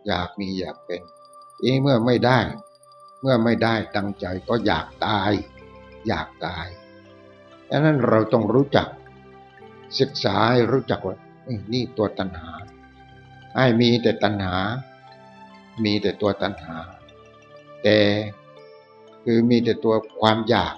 [0.06, 1.00] อยากมีอยากเป็น
[1.62, 2.38] อีเมื่อไม่ได้
[3.20, 5.32] เมื่อไม่ได้ตั้งใจก็อยากตาย
[6.08, 6.66] อยากตาย
[7.70, 8.88] ดังนั้นเราต้องรู้จัก
[10.00, 11.16] ศึกษาให้รู้จักว่า
[11.72, 12.52] นี่ตัวตัณหา
[13.56, 14.56] ให้มีแต่ตัณหา
[15.84, 16.76] มีแต่ตัวตัณหา
[17.82, 17.98] แต่
[19.24, 20.74] คือมีแต่ตัวความอยาก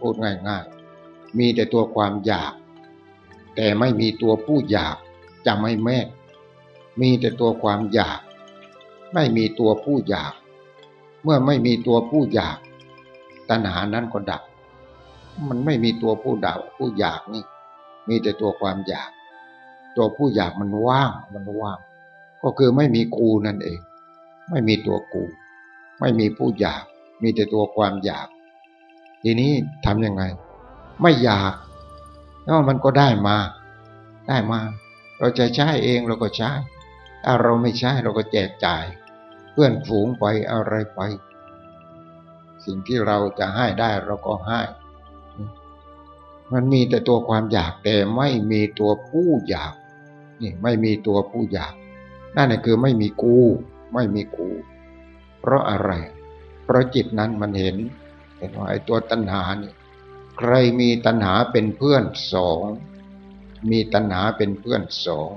[0.00, 2.52] พูดง่ายๆ มีแต่ตัวความอยาก
[3.56, 4.96] แต่ไม่มีตัวผู้อยาก
[5.46, 5.98] จะไม่แม่
[7.00, 8.20] มีแต่ตัวความอยาก
[9.14, 10.34] ไม่มีตัวผู้อยาก
[11.22, 12.58] เมื่อไม่มีตัวผู้อยาก
[13.48, 14.42] ตัณหานั้นก็ดับ
[15.48, 17.44] มันไม่มีตัวผู้ดับผู้อยากนี่
[18.08, 19.10] มีแต่ตัวความอยาก
[19.96, 21.78] ตัวผู้อยากมันว่างมันว่าง
[22.42, 23.80] ก็คือไม่มีกูนั่นเอง
[24.50, 25.24] ไม่มีตัวกู
[26.04, 26.84] ไม่มีผู้อยาก
[27.22, 28.28] มีแต่ตัวความอยาก
[29.22, 29.52] ทีนี้
[29.84, 30.22] ทำยังไง
[31.02, 31.54] ไม่อยาก
[32.44, 33.36] แล้วมันก็ได้มา
[34.28, 34.60] ได้มา
[35.18, 36.50] เราจะใช้เองเราก็ใช้
[37.24, 38.84] ถ้าเราไม่ใช้เราก็แจกจ่าย
[39.52, 41.00] เพื่อนฝูงไปอะไรไป
[42.64, 44.60] สิ่งที่เราจะให้ได้เราก็ให้
[46.52, 49.74] มันมีแต่ตัวความอยากแต่ไม่มีตัวผู้อยาก
[50.42, 51.74] นี่ไม่มีตัวผู้อยาก
[52.36, 53.38] นั่นคือไม่มีกู
[53.94, 54.48] ไม่มีกู
[55.46, 55.92] เพราะอะไร
[56.64, 57.76] เพราะจิตนั้นมันเห็น
[58.38, 59.72] เห็นว่าไอ้ตัวตัณหานี่
[60.38, 62.62] ใครมีตัณหาเป็นเพื่อนสอง
[63.70, 65.30] มีตัณหาเป็นเพื่อนสอง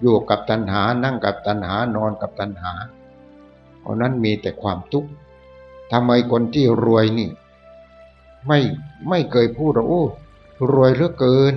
[0.00, 2.72] อยู่กับตัณหา นั่งกับตัณหา นอนกับตัณหา
[3.80, 5.10] เพราะนั้นมีแต่ความทุกข์
[5.92, 7.30] ทำไมคนที่รวยนี่
[8.46, 8.58] ไม่
[9.08, 10.04] ไม่เคยพูดว่าโอ้
[10.72, 11.54] รวยเหลือเกิน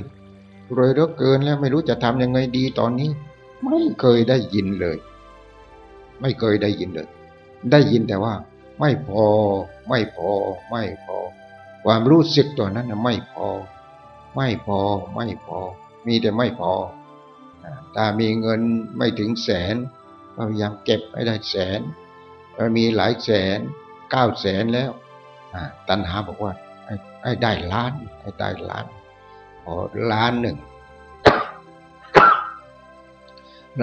[0.75, 3.09] รวยเหลือเกินแล้วไม่รู้จะทำยังไงดีตอนนี้
[3.65, 4.97] ไม่เคยได้ยินเลย
[6.21, 7.09] ไม่เคยได้ยินเลย
[7.71, 8.33] ได้ยินแต่ว่า
[8.79, 9.25] ไม่พอ
[9.89, 10.29] ไม่พอ
[10.69, 11.17] ไม่พอ
[11.83, 13.47] ความรู้สึกตัวนั้นนะไม่พอ
[14.35, 14.79] ไม่พอ
[15.15, 15.59] ไม่พอ
[16.07, 16.73] มีแต่ไม่พอ
[17.95, 18.61] ถ้ามีเงิน
[18.97, 19.75] ไม่ถึงแสน
[20.35, 21.79] พยายามเก็บให้ได้แสน
[22.77, 23.59] มีหลายแสน
[24.11, 24.91] เก้าแสนแล้ว
[25.89, 26.53] ตัณหาบอกว่า
[27.23, 28.85] ให้ได้ล้านให้ได้ล้าน
[29.63, 29.75] ขอ
[30.11, 30.57] ล้านหนึ่ง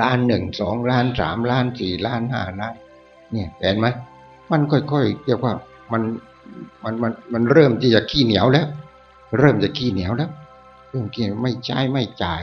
[0.01, 2.75] ล้านหนึ่งสองล้านสามล้านสี่ล้านห้าล้าน
[3.33, 3.87] เนี่ยเห็นไหม
[4.51, 5.53] มันค่อยๆเรียกว่า
[5.93, 6.03] มัน
[6.85, 8.67] มันมันมันเริ่มที่จะขี้เหนียวแล้ว
[9.39, 10.31] เริ่มจะขี้เหนียวแล้ว
[10.91, 12.43] เริ่มขี้ไม่ใช้ไม่จ่าย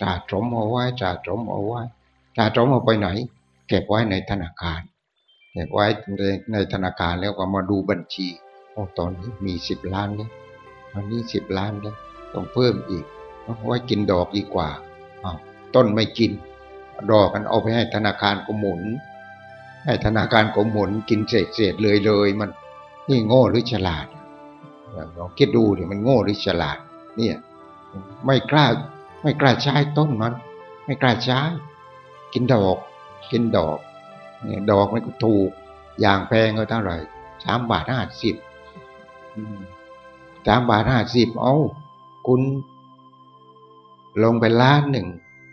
[0.00, 1.80] สะสมเอาไว้สะสมเอาไว้
[2.36, 3.08] สะสมเอาไปไหน
[3.68, 4.80] เก็บไว้ในธนาคาร
[5.52, 8.26] เก็บไว้ในในธนาคารแล้วก็มาดูบัญชี
[8.72, 10.30] โอ้ตอนนี้มีสิบล้านแล้ว
[10.92, 11.96] ตอนนี้สิบล้านแล้ว
[12.32, 13.04] ต้องเพิ่มอีก
[13.42, 14.68] เอาไว้กินดอกดีกว่า
[15.74, 16.30] ต้นไม่กิน
[17.10, 18.80] ดอกกันเอาไปให้ธนาคารก็หมุน
[19.84, 22.50] ให้ธนาคารก็หมุนกินเศษเศษเลยเลยมัน
[23.08, 24.06] นี่โง่หรือฉลาด
[25.16, 26.78] ลองคิดดูดิมันโง่หรือฉลาด
[27.16, 27.36] เนี่ย
[28.26, 28.66] ไม่กล้า
[29.22, 30.32] ไม่กล้าใช้ต้นมัน
[30.84, 31.40] ไม่กล้าใช้
[32.32, 32.76] กินดอก
[33.30, 33.78] กินดอก
[34.44, 35.50] เนี่ยดอกมันก็ถูก
[36.00, 36.96] อย่างแพงก็เท่าไหร่
[37.44, 38.34] สามบาทห้าสิบ
[40.46, 41.54] สามบาทห้าสิบเอา
[42.26, 42.40] คุณ
[44.22, 45.08] ลงไปล้านหนึ่ง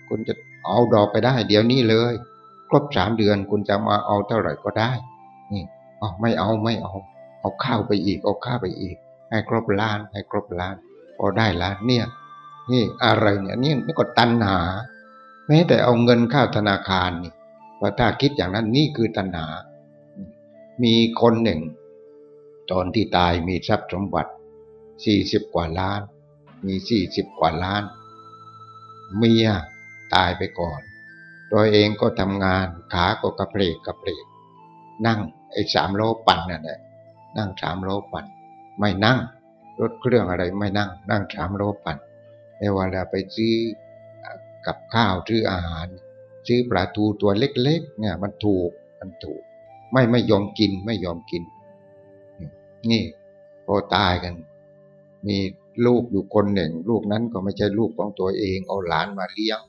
[0.08, 0.34] คุณจะ
[0.66, 2.14] เอาดอกไปได้ เดี๋ยวนี้เลย
[2.70, 4.92] ครบสามเดือนคุณจะมาเอาเท่าไหร่ก็ได้
[5.52, 5.64] นี่
[6.02, 6.94] อ๋อไม่เอาไม่เอา
[7.40, 8.96] เอาข้าวไปอีกเอาข้าวไปอีก
[9.30, 10.76] ให้ครบล้าน ให้ครบล้าน
[11.18, 12.06] พอได้ล้านเนี่ย
[12.72, 14.60] นี่อะไรเนี่ยนี่นี่ก็ตัณหา
[15.48, 17.34] แม้แต่เอาเงินเข้าธนาคารนี่
[17.82, 19.48] ว่าถ้าคิดอย่างนั้นนี่คือตัณหา
[20.84, 21.62] มีคนหนึ่ง
[22.72, 24.32] ตอนที่ตายมีทรัพย์สมบัติ
[25.06, 26.02] สี่สิบกว่าล้าน
[26.66, 27.84] มีสี่สิบกว่าล้าน
[29.18, 29.48] เมีย
[30.16, 30.82] ตายไปก่อน
[31.52, 34.26] ตัวเองก็ทำงาน ขาก็กระเพลกกระเพลก
[35.06, 35.20] นั่ง
[35.52, 36.80] ไอ้สามโลปั่นนั่นแหละ
[37.38, 38.26] นั่งสามโลปั่น
[38.80, 39.20] ไม่นั่ง
[39.80, 41.98] รถเครื่องอะไรไม่นั่ง นั่งสามโลปั่น
[42.58, 43.56] ในเวลาไปซื้อ
[44.66, 45.88] กับข้าวซื้ออาหาร
[46.48, 49.42] ซื้อปลาทูตัวเล็กๆเนี่ยมันถูกมันถูก
[49.92, 51.44] ไม่ไม่ยอมกินไม่ยอมกิน
[52.92, 53.04] นี่
[53.66, 54.34] พอตายกัน
[55.28, 55.38] มี
[55.86, 59.60] ลูกอยู่คนหนึ่ง ลูกนั้นก็ไม่ใช่ลูกของตัวเองเอาหลานมาเลี้ยง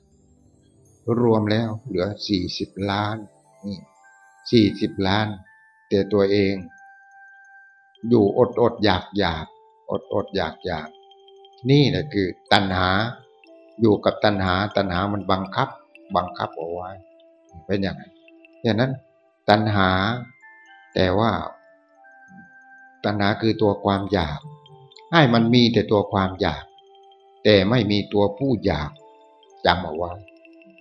[1.21, 3.17] รวมแล้วเหลือสี่สิบล้าน
[3.67, 3.79] นี่
[4.51, 5.27] สี่สิบล้าน
[5.89, 6.55] แต่ตัวเอง
[8.09, 9.47] อยู่อดอดอยากอยาก
[9.91, 10.89] อดอดอยากอยาก
[11.71, 12.89] นี่แหละคือตัณหา
[13.81, 15.69] อยู่กับตัณหา ตัณหามันบังคับ
[16.17, 16.91] บังคับเอาไว้
[17.67, 18.03] เป็นอย่างไร
[18.63, 18.93] อย่างนั้น
[19.49, 19.91] ตัณหา
[20.95, 21.31] แต่ว่า
[23.05, 24.39] ตัณหาคือตัวความอยาก
[25.13, 26.65] ให้มันมีแต่ตัวความอยาก
[27.45, 28.91] แต่ไม่มีตัวผู้อยาก
[29.67, 30.13] จำเอาไว้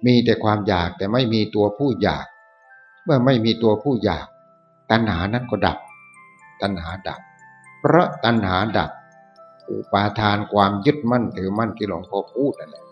[0.06, 2.26] มีแต่ความอยากแต่ไม่มีตัวผู้อยาก
[3.04, 4.28] เมื่อไม่มีตัวผู้อยาก
[4.92, 5.78] ตัณหานั้นก็ดับ
[6.62, 7.20] ตัณหาดับ
[7.80, 8.92] เพราะตัณหาดับ
[9.72, 12.86] อุปาทานความยึดมั่นถือมั่นที่หลวงพ่อพูดนั่นแหละ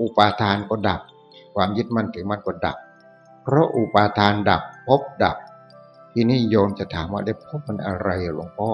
[0.00, 1.00] อุปาทานก็ดับ
[1.54, 2.76] ความยึดมั่นถือมั่นก็ดับ
[3.42, 5.36] เพราะอุปาทานดับพบดับ
[6.12, 8.70] ทีนี่โยมจะถามว่าได้พบมันอะไรหลวงพ่อ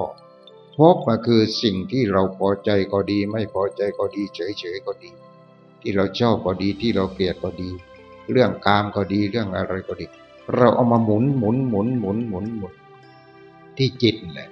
[0.77, 5.11] พบมาคือสิ่งที่เราพอใจก็ดี ไม่พอใจก็ดี เฉยๆก็ดี
[5.81, 7.71] ที่เราชอบก็ดีที่เราเกลียดก็ดี
[8.31, 10.07] เรื่องกามก็ดีเรื่องอะไรก็ดี
[10.55, 12.73] เราเอามาหมุนหมุนหมุนหมุนหมุนหมุน
[13.77, 14.49] ที่จิตแหละ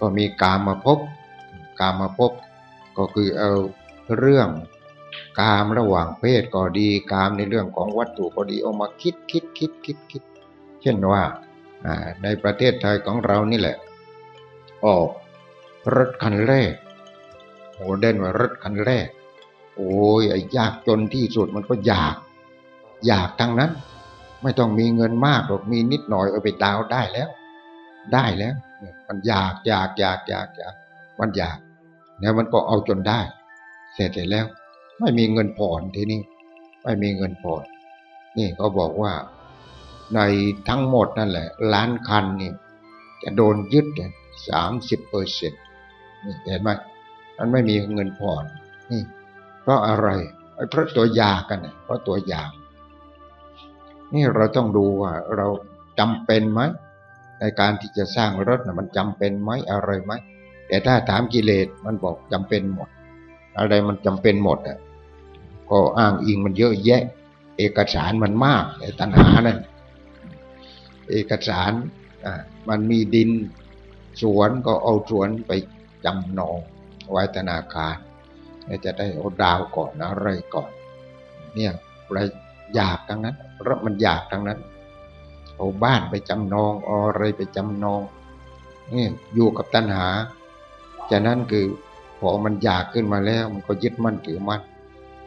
[0.00, 0.98] ก็มีกามมาพบ
[1.80, 2.32] กามมาพบ
[2.96, 3.52] ก็คือเอา
[4.18, 4.48] เรื่อง
[5.40, 10.22] กามระหว่างเพศก็ดีกามในเรื่องของวัตถุก็ดีเอามาคิดคิดคิดคิดคิด
[10.82, 11.22] เช่นว่า
[12.22, 13.76] ในประเทศไทยของเรานี่แหละ
[14.84, 15.08] ออก
[15.94, 16.72] รถคันแรก
[17.74, 19.08] โอเดนว่ารถคันแรก
[19.76, 22.16] โอ้ยไอ้ยากจนที่สุดมันก็อยาก
[23.06, 23.70] อยากทั้งนั้น
[24.42, 27.28] ไม่ต้องมีเงินมากหรอกมีนิดหน่อยเอาไปดาวได้แล้ว
[28.12, 28.54] ได้แล้ว
[29.08, 30.74] มันอยากอยากอยากอยากอยาก
[31.20, 31.58] มันอยาก
[32.20, 33.20] แล้วมันก็เอาจนได้
[33.94, 34.46] เสร็จแล้ว
[35.00, 36.20] ไม่มีเงินผ่อนทีนี้
[36.84, 37.64] ไม่มีเงินผ่อน
[38.38, 39.12] นี่เขาบอกว่า
[40.14, 40.20] ใน
[40.68, 42.52] ทั้งหมดนั่นแหละ ล้านคันนี่
[43.22, 43.86] จะโดนยึด
[44.48, 45.62] สามสิบเปอร์เซ็นต์
[46.24, 46.70] นี่เห็นไหม
[47.38, 48.44] มันไม่มีเงินผ่อน
[48.90, 49.02] นี่
[49.62, 50.08] เพราะอะไร
[50.70, 52.42] เพราะตัวยากันเพราะตัวยา
[54.14, 55.46] นี่เราต้องดูว่าเรา
[55.98, 56.60] จำเป็นไหม
[57.40, 60.12] ในการที่จะสร้างรถนะมันจำเป็นไหมอะไรไหม
[60.68, 62.88] แต่ถ้าถามกิเลสมันบอกจำเป็นหมด
[63.58, 64.78] อะไรมันจำเป็นหมดอะ
[65.70, 67.02] ก็อ้างอิงมันเยอะแยะ
[67.58, 69.58] เอกสารมันมากไอ้ตัณหานั่น
[71.10, 71.72] เอกสาร
[72.24, 72.34] อ่า
[72.68, 73.30] มันมีดิน
[74.20, 75.52] สวนก็เอาสวนไป
[76.04, 76.58] จำนอง
[77.10, 77.96] ไว้ธนาคาร
[78.84, 80.70] จะได้เอาดาวก่อนอะไรก่อน
[81.54, 81.72] เนี่ย
[82.04, 82.18] อะไร
[82.74, 84.58] อยากทั้งนั้นเพราะมันอยากทั้งนั้น
[85.56, 88.02] เอาบ้านไปจำนองอะไรไปจำนอง
[88.92, 90.08] นี่อยู่กับตัณหา
[91.10, 91.66] จากนั้นคือ
[92.20, 94.62] พอมันอยากขึ้นมาแล้ว มันก็ยึดมั่นถือมั่น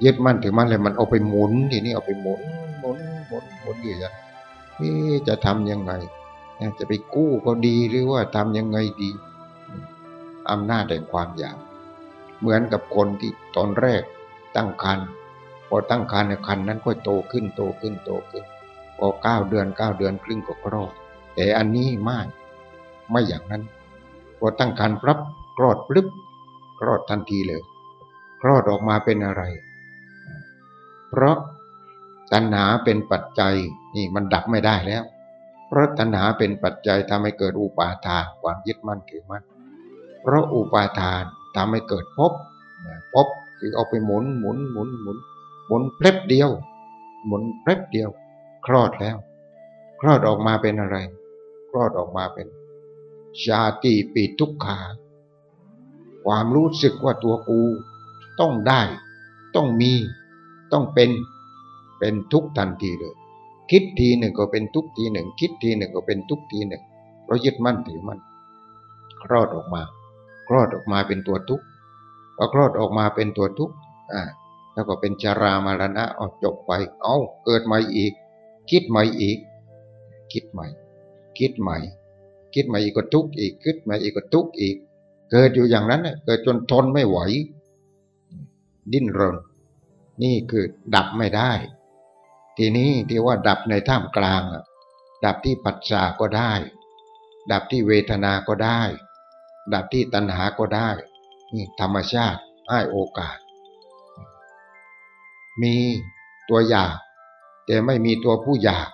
[0.04, 2.42] ยึดมั่นถือมั่นเลยมันเอาไปหมุนทีนี้เอาไปหมุน
[2.80, 4.14] หมุนหมุนหมุนอยู่อย่าง
[4.82, 5.92] นี้จะทำยังไง
[6.80, 9.10] จะไปกู้ก็ดีหรือว่าทำยังไงดี
[10.52, 11.58] อำนาจแห่งความอยาก
[12.40, 14.04] เหมือนกับคนที่ตอนแรก
[14.56, 15.08] ตั้งครรภ์
[15.68, 18.44] พอตั้งครรภ์ในครรภ์นั้นก็โตขึ้นโตขึ้นโตขึ้น
[18.98, 20.94] พอเก้าเดือนเก้าเดือนครึ่งก็คลอด
[21.36, 22.20] แต่อันนี้ไม่
[23.12, 23.64] ไม่อย่างนั้น
[24.40, 25.20] พอตั้งครรภ์รับ
[25.58, 26.08] คลอดปลึบ
[26.80, 27.62] คลอดทันทีเลย
[28.42, 29.44] คลอดออกมาเป็นอะไร
[31.10, 31.38] เพราะ
[32.34, 33.56] ตัณหาเป็นปัจจัย
[33.96, 35.04] นี่มันดับไม่ได้แล้ว
[35.68, 39.44] เพราะตัณหาเป็นปัจจัยทำให้เกิดอุปาทานความยึดมั่นถือมั่น
[40.22, 41.24] เพราะอุปาทาน
[41.56, 42.32] ทำให้เกิดพภ
[43.16, 43.28] พบ
[43.60, 45.18] คือเอาไปหมุนหมุนหมุนหมุน
[45.68, 46.50] หมุนเพล็บเดียว
[47.26, 48.10] หมุนเพล็บเดียว
[48.66, 49.18] คลอดแล้ว
[50.02, 50.98] คลอดออกมาเป็นอะไร
[51.70, 52.48] คลอดออกมาเป็น
[53.44, 54.80] ชาติปีทุกขา
[56.26, 57.62] ความรู้สึกว่าตัวกู
[58.40, 58.82] ต้องได้
[59.56, 59.94] ต้องมี
[60.74, 61.10] ต้องเป็น
[62.00, 63.16] เป็นทุกทันทีเลย
[63.72, 66.84] คิดทีหนึ่งก็เป็นทุกทีหนึ่ง คิดทีหนึ่งก็เป็นทุกทีหนึ่ง
[67.24, 68.20] เพราะยึดมั่นถือมั่น
[69.24, 69.82] คลอดออกมา
[70.48, 71.66] คลอดออกมาเป็นตัวทุกข์
[72.38, 73.76] พอคลอดออกมาเป็นตัวทุกข์
[74.14, 74.24] อ่า
[74.74, 78.14] แล้วก็เป็นจารามารณะออกจบไป เอาเกิดใหม่อีก
[78.70, 79.38] คิดใหม่อีก
[80.32, 80.68] คิดใหม่
[81.38, 81.78] คิดใหม่
[82.54, 84.76] คิดใหม่อีกก็ทุกข์อีก คิดใหม่อีกก็ทุกข์อีก
[85.32, 87.18] เกิดอยู่อย่างนั้นเกิดจนทนไม่ไหว
[88.94, 89.36] ดิ้นรน
[90.24, 91.52] นี่คือดับไม่ได้
[92.58, 94.42] ทีนี้ที่ว่าดับในท่ามกลาง
[95.26, 96.54] ดับที่ปัจจาก็ได้
[97.52, 98.82] ดับที่เวทนาก็ได้
[99.74, 100.90] ดับที่ตัณหาก็ได้
[101.54, 103.38] นี่ธรรมชาติให้โอกาส
[105.62, 105.76] มี
[106.50, 106.96] ตัวอยาก
[107.66, 108.90] แต่ไม่มีตัวผู้อยาก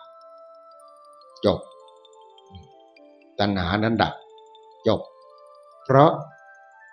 [1.46, 1.60] จบ
[3.40, 4.14] ตัณหานั้นดับ
[4.88, 5.02] จบ
[5.86, 6.12] เพราะ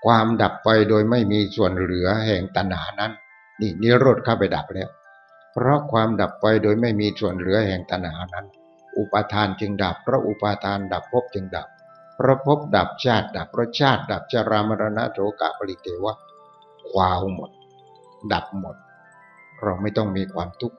[0.05, 3.13] ความดับไปโดยไม่มีส่วนเหลือแห่งตัณหานั้น
[3.61, 4.89] นี่นิโรธเข้าไปดับแล้ว
[5.53, 8.47] เพราะความดับไปโดยไม่มีส่วนเหลือแห่งตัณหานั้น
[8.99, 11.69] อุปาทานจึงดับเพราะอุปาทานดับภพจึงดับ
[12.19, 16.15] พระภพดับชาติดับพระชาติดับจรามรณะโถกะปริเทวะ
[16.91, 17.51] ควาวหมด
[18.33, 18.77] ดับหมด
[19.63, 20.79] เราไม่ต้องมีความทุกข์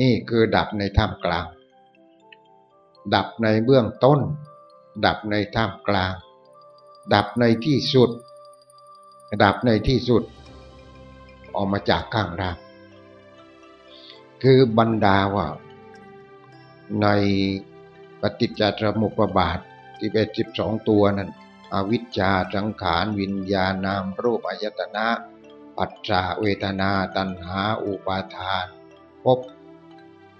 [0.00, 1.46] นี่คือดับในท่ามกลาง
[3.14, 4.20] ดับในเบื้องต้น
[5.06, 6.12] ดับในท่ามกลาง
[7.14, 8.10] ดับในที่สุด
[9.42, 10.22] ดับในที่สุด
[11.54, 12.56] ออกมาจากข้างล่าง
[14.42, 15.46] คือบรรดาว่า
[17.02, 17.06] ใน
[18.20, 19.58] ปฏิจจสมุปบาท
[20.04, 21.30] ที่เป็นสิบสองตัวนั้น
[21.74, 25.06] อวิชชาสังขารวิญญาณนามรูปอายตนะ
[25.76, 28.66] ปัจจาเวทนาตัณหาอุปาทาน
[29.24, 29.38] ภพ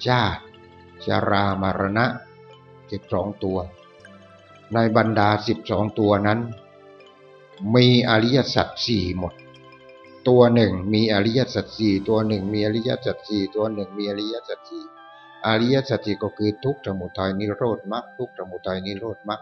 [0.06, 0.42] ชาติ
[1.04, 2.06] ชรามรณะ
[2.90, 3.58] สิบสองตัว
[4.74, 6.40] ในบรรดาสิบสองตัวนั้น
[7.74, 9.34] มีอริยสัจสี่หมด
[10.28, 14.84] ตัวหนึ่งมีอริยสัจสี่ตัวหนึ่งมีอริยสัจสี่ตัวหนึ่งมีอริยสัจสี่
[15.46, 19.40] อริยสัจสี่ก็คือทุกข์สมุทัยนิโรธมรรคทุกข์สมุทัยนิโรธมรรค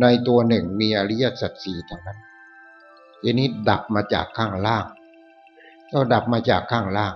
[0.00, 2.18] ในตัวหนึ่งมีอริยสัจสี่ทั้งนั้น
[3.22, 4.84] ทีนี้ดับมาจากข้างล่าง
[5.92, 7.14] ก็ดับมาจากข้างล่าง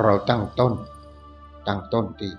[0.00, 0.74] เราตั้งต้น
[1.66, 2.32] ตั้งต้นที่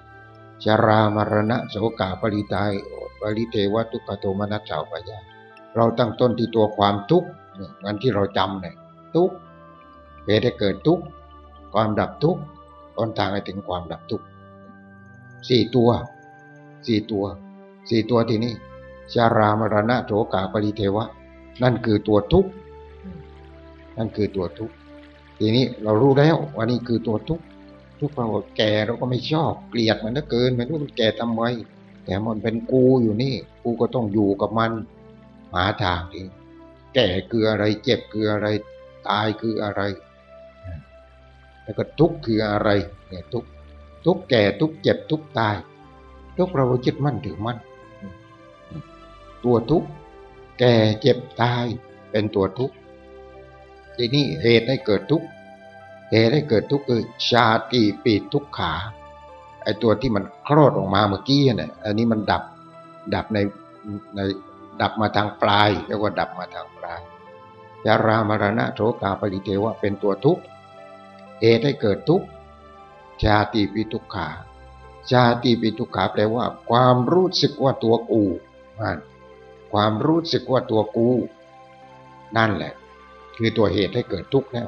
[0.64, 2.72] ชรามรณะโสกาปริตาย
[3.20, 5.20] ปริเทวทุกขโทมนัสสาวปยา
[5.76, 7.28] เราตั้งต้นที่ตัวความทุกข์
[7.84, 8.76] งั้นที่เราจำเนี่ย
[9.16, 9.36] ทุกข์
[10.26, 11.04] เหตุให้เกิดทุกข์
[11.74, 12.42] ความดับทุกข์
[12.98, 14.26] ต้นทางให้ถึงความดับทุกข์
[15.50, 15.90] สี่ตัว
[16.86, 17.26] สี่ตัว
[17.90, 18.54] สี่ตัวที่นี่
[19.14, 21.06] ชารามรณะโสกาปริเทวะ
[21.64, 22.52] นั่นคือตัวทุกข์
[23.98, 24.74] นั่นคือตัวทุกข์
[25.40, 27.44] ทีนี้เรารู้แล้วว่านี่คือตัวทุกข์
[28.00, 31.42] ทุกข์เราแก่เราก็ไม่ชอบเกลียดมันเหลือเกินไม่รู้มันแก่ทำไม
[32.06, 33.34] แต่มันเป็นกูอยู่นี่
[33.64, 34.72] กูก็ต้องอยู่กับมัน
[35.54, 36.22] หาทางที
[36.94, 38.48] แก่คืออะไรเจ็บคืออะไร
[39.08, 39.82] ตายคืออะไร
[41.64, 42.70] แล้วก็ทุกข์คืออะไร
[43.08, 43.50] เนี่ยทุกข์
[44.06, 45.56] ทุกข์แก่ทุกข์เจ็บทุกข์ตาย
[46.38, 47.58] ทุกเรายึดมั่นถือมั่น
[49.46, 49.90] ตัวทุกข์
[50.60, 51.66] แก่เจ็บตาย
[52.12, 52.76] เป็นตัวทุกข์
[53.96, 55.28] ทีนี้เหตุให้เกิดทุกข์
[56.12, 57.64] เหตุให้เกิดทุกข์คือชาติ
[58.04, 58.74] ปีทุกขา
[59.64, 62.44] ไอตัวที่มันคลอดออกมาเมื่อกี้เนี่ยอันนี้มันดับ
[63.16, 63.38] ดับใน
[64.16, 64.20] ใน
[64.82, 67.00] ดับมาทางปลายเรียกว่าดับมาทางปลาย
[67.86, 70.44] ยารามรณะโสกาปริเทวะเป็นตัวทุกข์
[71.42, 72.28] เหตุให้เกิดทุกข์
[73.24, 74.28] ชาติปีทุกขา
[75.12, 78.24] ชาติปีทุกขาแปลว่า ความรู้สึกว่าตัวกู
[78.80, 78.98] มัน
[79.72, 81.10] ความรู้สึกว่าตัวกู
[82.38, 82.74] นั่นแหละ
[83.38, 84.68] คือตัวเหตุให้เกิดทุกข์แล้ว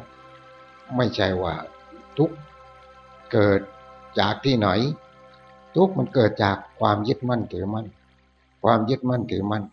[0.96, 1.54] ไม่ใช่ว่า
[2.18, 2.36] ทุกข์
[3.32, 3.60] เกิด
[4.20, 4.70] จากที่ไหน
[5.76, 7.88] ทุกข์มันเกิดจากความยึดมั่นถือมั่น
[8.64, 9.64] ความยึดมั่นถือมั่น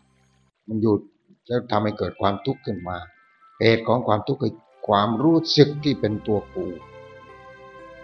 [0.67, 0.95] มันอยู่
[1.49, 2.97] จะทำให้เกิดความทุกข์ขึ้นมา
[3.61, 4.55] เหตุของความทุกข์คือ
[4.89, 6.67] ความรู้สึกที่เป็นตัวกู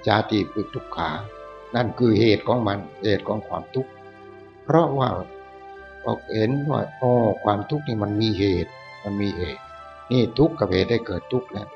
[0.06, 1.10] ชาติคือทุกขา
[1.74, 3.90] นั่นคือเหตุของมัน เหตุของความทุกข์
[4.64, 5.08] เพราะว่า
[6.04, 7.12] เราเห็นว่าอ๋อ
[7.44, 8.70] ความทุกข์นี่มันมีเหตุ
[9.04, 9.62] มันมีเหตุ
[10.10, 11.68] นี่ทุกข์กับเหตุได้เกิดทุกข์แล้ว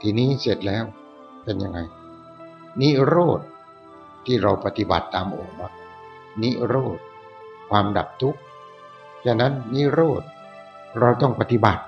[0.00, 0.84] ทีนี้เสร็จแล้ว
[1.44, 1.78] เป็นยังไง
[2.80, 3.40] นิโรธ
[4.26, 5.72] ที่เราปฏิบัติตามองค์มรรค
[6.42, 6.98] นิโรธ
[7.70, 8.40] ความดับทุกข์
[9.24, 10.22] ฉะนั้นนิโรธ
[10.98, 11.82] เราต้องปฏิบัติ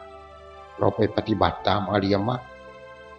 [0.78, 2.42] เราไปปฏิบัติตามอริยมรรค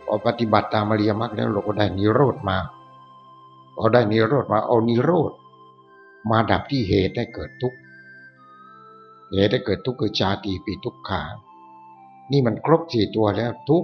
[0.05, 2.57] พอปฏิบัติตามอริยมรรคแล้วเราก็ได้นิโรธมา
[3.76, 5.32] พอได้นิโรธมาเอานิโรธ
[6.30, 7.78] มาดับที่เหตุให้เกิดทุกข์
[9.34, 11.23] เหตุให้เกิดทุกข์คือชาติปีทุกขา
[12.32, 13.84] นี่มันครบสี่ตัวแล้วทุก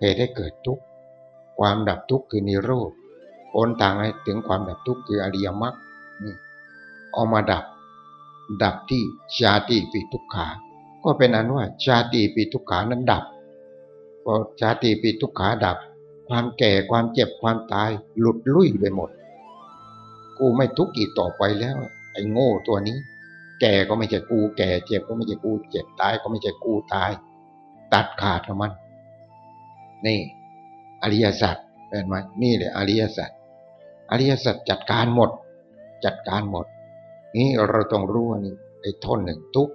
[0.00, 0.78] เหตุให้เกิดทุก
[1.58, 2.90] ความดับทุกข์คือนิโรธ
[3.52, 5.74] ผลทางให้ถึงความดับทุกข์คืออริยมรรค
[7.12, 7.64] เอามาดับ
[8.62, 9.02] ดับที่
[9.38, 10.46] ชาติปีทุกขา
[11.04, 13.24] ก็เป็นอันว่าชาติปีทุกขานั้นดับ
[14.24, 15.78] พอชาติปีทุกขาดับ
[16.28, 19.10] ความแก่ความเจ็บความตายหลุดลุ่ยไปหมด
[20.38, 21.76] กูไม่ทุกข์อีกต่อไปแล้ว
[22.12, 22.98] ไอ้โง่ตัวนี้
[23.60, 27.10] แก่ก็ไม่ใช่กู แก่เจ็บก็ไม่ใช่กู เจ็บตายก็ไม่ใช่กูตาย
[27.92, 28.72] ตัดขาดมัน
[30.06, 30.20] นี่
[31.02, 31.56] อริยสัจ
[31.88, 33.30] เป็นไหมนี่แหละอริยสัจ
[34.10, 35.30] อริยสัจจัดการหมด
[36.04, 36.66] จัดการหมด
[37.36, 39.70] นี่เราต้องรู้ว่านี่ไอ้ท่อนหนึ่งทุก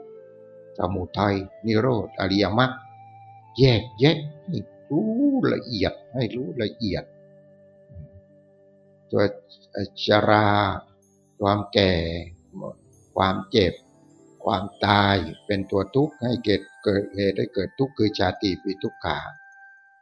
[0.77, 2.71] สมุทัยนิโรธอริยมรรค
[3.57, 4.17] แยกแยะ
[4.47, 4.57] ให้
[4.89, 5.09] รู้
[5.53, 7.03] ละเอียดให้รู้ละเอียด
[9.09, 9.23] ตัว
[10.05, 10.47] ชรา
[11.39, 11.91] ความแก่
[13.18, 13.74] ความเจ็บ
[14.45, 19.18] ความตายเป็นตัวทุกข์ให้เกิดเกิดเหตุให้เกิดทุกข์คือชาติปีทุกขา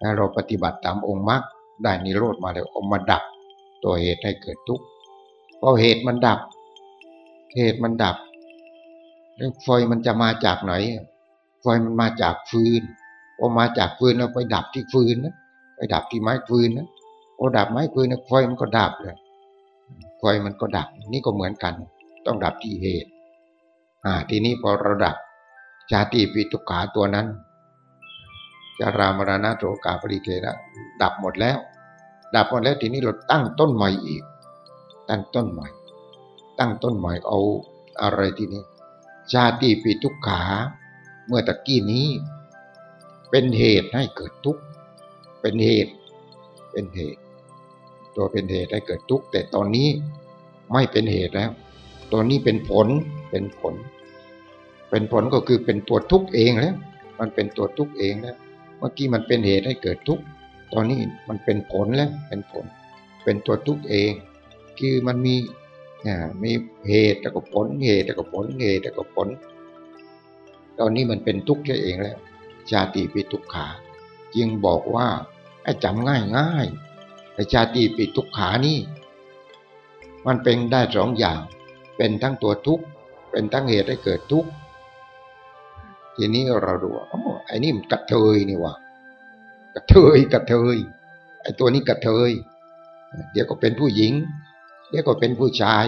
[0.01, 1.41] ถ้าเราปฏิบัติตามองค์มรรค
[1.83, 3.23] ได้นิโรธมาแล้วเอามาดับ
[3.83, 4.85] ตัวเหตุให้เกิดทุกข์
[5.59, 6.39] พอเหตุมันดับ
[7.55, 8.17] เหตุมันดับ
[9.37, 10.73] แล้วไฟมันจะมาจากไหน
[11.61, 12.81] ไฟมันมาจากฟืน
[13.37, 15.35] พอมาจากฟืนแล้วไปดับที่ฟืนนะ
[15.75, 16.87] ไปดับที่ไม้ฟืนนะ
[17.37, 19.17] พอดับไม้ฟืนนะไฟมันก็ดับเลย
[20.19, 21.73] ไฟมันก็ดับ นี่ก็เหมือนกัน
[22.25, 23.11] ต้องดับที่เหตุ
[24.05, 25.15] อ่า ทีนี้พอเราดับ
[25.91, 27.27] ชาติปิทุกขาตัวนั้น
[28.79, 30.53] จารามรณะโสกาปริเทระ
[31.01, 31.57] ดับหมดแล้ว
[32.35, 34.23] ดับหมดแล้วทีนี้เราตั้งต้นใหม่อีก
[35.09, 35.67] ตั้งต้นใหม่
[36.59, 37.39] ตั้งต้นใหม่เอา
[38.01, 38.63] อะไรทีนี้
[39.33, 40.41] ชาติปีทุกขา
[41.27, 42.07] เมื่อตะกี้นี้
[43.29, 44.61] เป็นเหตุให้เกิดทุกข์
[45.41, 45.93] เป็นเหตุ
[46.71, 47.21] เป็นเหตุ
[48.15, 49.87] ตัวเป็นเหตุให้เกิดทุกข์แต่ตอนนี้
[50.73, 51.51] ไม่เป็นเหตุแล้ว
[52.11, 52.87] ตัวนี้เป็นผล
[53.31, 53.73] เป็นผล
[54.89, 56.75] เป็นผลก็คือเป็นตัวทุกข์เองแล้ว
[57.19, 58.37] มันเป็นตัวทุกข์เองแล้ว
[58.77, 60.23] เมื่อกี้มันเป็นเหตุให้เกิดทุกข์
[60.73, 60.99] ตอนนี้
[61.29, 62.65] มันเป็นผลแล้วเป็นผล
[63.23, 64.11] เป็นตัวทุกข์เอง
[64.79, 65.35] คือมันมี
[66.43, 66.51] มี
[66.89, 69.27] เหตุแล้วก็ผลเหตุแล้วก็ผลเหตุแล้วก็ผล
[70.79, 72.17] ตอนนี้มันเป็นทุกข์แค่เองแล้ว
[72.69, 73.67] ชาติปิทุกขา
[74.35, 75.07] จึงบอกว่า
[75.63, 76.67] ให้จำง่ายง่าย
[77.33, 78.79] แต่ชาติปิทุกขานี่
[80.27, 81.39] มันเป็นได้สองอย่าง
[81.99, 82.85] เป็นทั้งตัวทุกข์
[83.31, 84.49] เป็นทั้งเหตุให้เกิดทุกข์
[86.15, 88.73] ทีนี้เราดูอ๋อไอ้นี่มันกระเทยนี่วะ
[89.75, 90.77] กระเทยกระเทย
[91.41, 92.31] ไอ้ตัวนี้กระเทย
[93.31, 94.13] เดี๋ยวก็เป็นผู้หญิง
[94.89, 95.85] เดี๋ยวก็เป็นผู้ชาย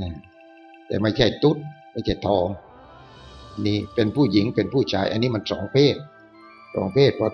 [0.00, 0.10] นะ
[0.86, 1.56] แต่ไม่ใช่ตุ๊ด
[1.92, 2.46] ไม่ใช่ทอง
[3.66, 5.96] นี่เป็นผู้หญิงเป็นผู้ชาย อันนี้มันสองเพศ
[6.74, 7.32] สองเพศเพราะ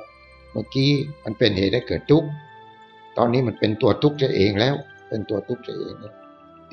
[0.53, 0.91] เมื่อกี้
[1.25, 2.29] มันเป็นเหตุให้เกิดทุกข์
[3.19, 4.75] ตอนนี้มันเป็นตัวทุกข์เองแล้ว
[5.09, 6.15] เป็นตัวทุกข์เองแล้ว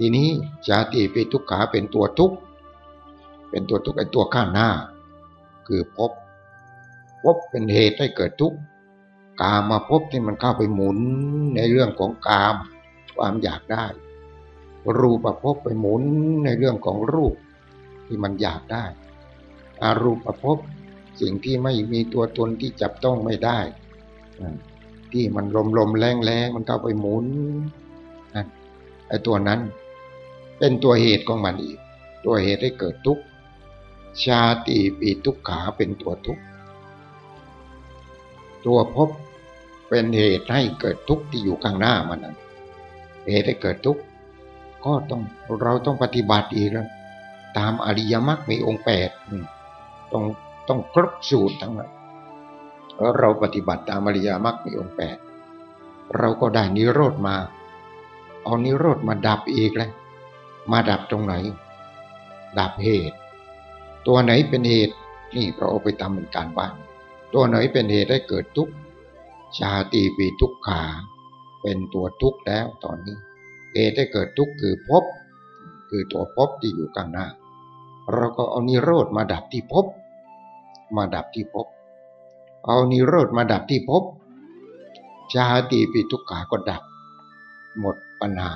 [0.03, 0.29] ทีนี้
[0.67, 2.37] ชาติปิทุกขาเป็นตัวทุกข์
[3.49, 4.69] เป็นตัวทุกข์ไอ้ตัวข้างหน้า
[5.67, 6.11] คือพภ
[7.23, 8.57] พบเป็นเหตุให้เกิดทุกข์
[9.41, 10.99] กามาภพที่มันเข้าไปหมุน
[11.55, 12.55] ในเรื่องของกาม
[13.17, 13.85] ความอยากได้
[14.99, 16.03] รูปภพไปหมุน
[16.45, 17.35] ในเรื่องของรูป
[18.07, 18.85] ที่มันอยากได้
[19.81, 20.57] อารูปภพ
[21.21, 23.59] สิ่งที่ไม่มีตัวตนที่จับต้องไม่ได้
[25.11, 27.25] ที่มันลมลมแรงแรงมันเข้าไปหมุน
[28.35, 28.47] นั่น
[29.09, 29.61] ไอ้ตัวนั้น
[30.63, 31.79] เป็นตัวเหตุของมันอีก
[32.25, 33.23] ตัวเหตุให้เกิดทุกข์
[34.23, 36.43] ชาติปีทุกขาเป็นตัวทุกข์
[38.65, 39.09] ตัวภพ
[39.89, 42.35] เป็นเหตุให้เกิดทุกข์ที่อยู่ข้างหน้ามันนั้น
[43.29, 44.01] เหตุให้เกิดทุกข์
[44.85, 45.21] ก็ต้อง
[45.61, 46.87] เราต้องปฏิบัติอีกแล้ว
[47.57, 49.09] ตามอริยมรรคมีองค์แปด
[50.11, 50.23] ต้อง
[50.67, 51.91] ต้องครบสูตรทั้งนั้น
[53.17, 55.17] เราปฏิบัติตามอริยมรรคมีองค์แปด
[56.17, 57.35] เราก็ได้นิโรธมา
[58.43, 59.91] เอานิโรธมาดับอีกเลย
[60.71, 61.33] มาดับตรงไหน
[62.59, 63.17] ดับเหตุ
[64.07, 64.95] ตัวไหนเป็นเหตุ
[65.35, 66.73] นี่เราเอาไปทำเป็นการบ้าน
[67.33, 68.73] ตัวไหนเป็นเหตุให้เกิดทุกข์
[69.57, 70.81] ชาติปีทุกขา
[71.61, 73.17] เป็นตัวทุกข์แล้วตอนนี้
[73.73, 75.03] เหตุให้เกิดทุกข์คือภพ
[75.89, 77.27] คือตัวภพที่อยู่ข้างหน้า
[78.13, 79.85] เราก็เอานิโรธมาดับที่ภพ
[80.95, 81.67] มาดับที่ภพ
[82.65, 84.03] เอานิโรธมาดับที่ภพ
[85.33, 86.83] ชาติปีทุกขาก็ดับ
[87.79, 88.51] หมดปัญหา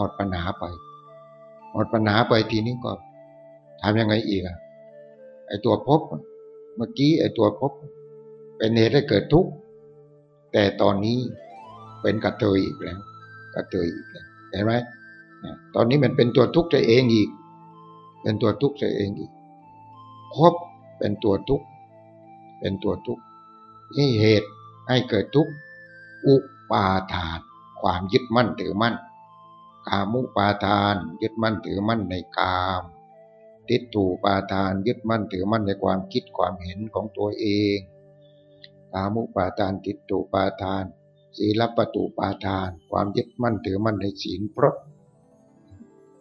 [0.00, 0.64] มดปัญหาไป
[1.72, 2.92] หมดปัญหาไปทีนี้ก็
[3.82, 4.58] ทำยังไงอีกอะ
[5.46, 6.00] ไอตัวภพ
[6.76, 7.72] เมื่อกี้ไอตัวภพ
[8.56, 9.50] เป็นเหตุให้เกิดทุกข์
[10.52, 11.18] แต่ตอนนี้
[12.02, 13.00] เป็นกระเทยอีกแล้ว
[13.54, 14.72] กระเทยอีกแล้วเห็นไหม
[15.74, 17.28] ตอนนี้มันเป็นตัวทุกข์ตัวเองอีก
[18.22, 19.30] เป็นตัวทุกข์ตัวเองอีก
[20.34, 20.54] ภพ
[20.98, 21.66] เป็นตัวทุกข์
[22.60, 23.22] เป็นตัวทุกข์
[23.96, 24.48] นี่เหตุ
[24.88, 25.52] ให้เกิดทุกข์
[26.26, 26.34] อุ
[26.70, 27.38] ปาทาน
[27.80, 28.94] ความยึดมั่นถือมั่น
[29.88, 32.82] กามุปาทาน ยึดมั่นถือมั่นในกาม
[33.68, 37.78] ติดตูปาทานยึดมั่นถือมั่นในความคิดความเห็นของตัวเอง
[38.92, 40.84] กามุปาทานติดตูปาทาน
[41.36, 44.76] ศีลปตุปาทาน ความยึดมั่นถือมั่นในศีลพรต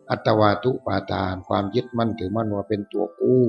[0.09, 3.43] อัตวาทุปาทาน ความยึดมั่นถือมั่นว่าเป็นตัวกู้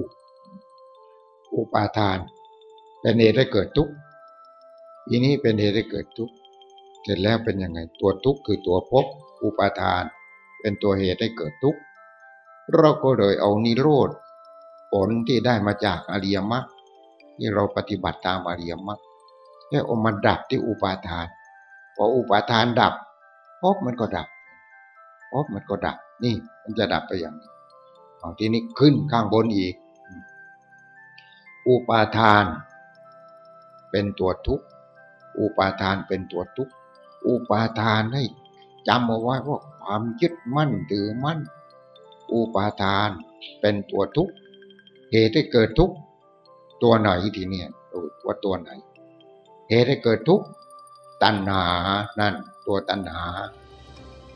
[1.54, 2.18] อุปาทาน
[3.00, 3.94] เป็นเหตุให้เกิดทุกข์
[5.08, 6.34] ทีนี้เป็นเหตุให้เกิดทุกข์
[7.02, 9.06] เสร็จแล้วเป็นยังไง ตัวทุกข์คือตัวภพ
[9.42, 10.02] อุปาทาน
[10.60, 11.80] เป็นตัวเหตุให้เกิดทุกข์
[12.76, 14.10] เราก็เลยเอานิโรธ
[14.92, 16.64] ผลที่ได้มาจากอริยมรรค
[17.36, 19.00] ที่เราปฏิบัติตามอริยมรรค
[19.68, 21.26] แค่อามาดับที่อุปาทาน
[21.96, 22.94] พออุปาทานดับ
[23.60, 24.28] ภพมันก็ดับ
[25.32, 27.50] ภพมันก็ดับ นี่มันจะดับไปอย่างนี้
[28.18, 29.74] เอาทีนี้ขึ้นข้างบนอีก
[31.68, 32.44] อุปาทาน
[33.90, 34.66] เป็นตัวทุกข์
[35.38, 36.72] อุปาทานเป็นตัวทุกข์
[37.26, 38.22] อุปาทานให้
[38.88, 41.38] จำเอาไว้ว่าความยึดมั่นถือมั่น
[42.32, 43.10] อุปาทาน
[43.60, 44.34] เป็นตัวทุกข์
[45.12, 45.94] เหตุให้เกิดทุกข์
[46.82, 47.68] ตัวไหนทีเนี่ย
[48.26, 48.70] ว่าตัวไหน
[49.70, 50.46] เหตุให้เกิดทุกข์
[51.22, 51.66] ตัณหา
[52.20, 52.34] นั่น
[52.66, 53.24] ตัวตัณหา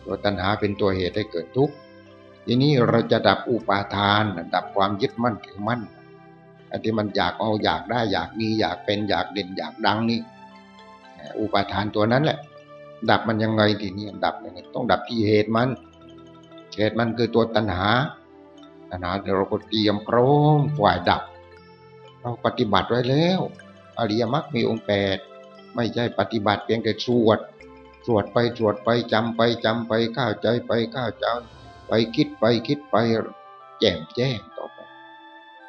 [0.04, 1.74] ตัวตัณหาเป็นตัวเหตุให้เกิดทุกข์
[2.46, 4.22] ทีนี้เราจะดับอุปาทาน
[4.54, 5.80] ดับความยึดมั่นถือมั่น
[6.70, 10.20] อันที่มันอยากเอาอยากได้อยากมีอยากเป็นอยากเด่นอยากดังนี่
[11.40, 12.38] อุปาทานตัวนั้นแหละ
[13.10, 15.68] ดับมันยังไงทีนี้ดับยังไงต้องดับที่เหตุมัน
[16.76, 17.88] เหตุมันคือตัวตัณหา
[18.90, 21.22] ตัณหาเราก็เตรียมพร้อมฝ่ายดับ
[22.20, 23.40] เราปฏิบัติไว้แล้ว
[23.98, 25.18] อริยมรรคมีองค์แปด
[25.74, 27.38] ไม่ใช่ปฏิบัติเพียงแต่สวด
[28.06, 31.26] สวดไปสวดไปจำไปจำไปข้าใจไปข้าใจ
[31.88, 32.96] ไปคิดไปคิดไป
[33.78, 34.78] แจ่มแจ้งต่อไป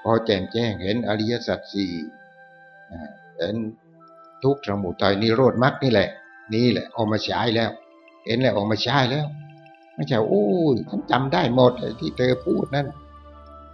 [0.04, 1.94] พอแจ่มแจ้งเห็นอริยสัจสี่
[3.38, 3.56] เห็น
[4.44, 6.10] ทุกข์สมุทัยนิโรธมรรคนี่แหละ
[6.54, 7.72] นี่แหละเอามาใช้แล้ว
[8.26, 9.28] เห็นแล้วออกมาใช้แล้ว
[9.96, 12.88] ไม่ใช่โอ้ยฉันจำได้หมดเลยที่เธอพูดนั่น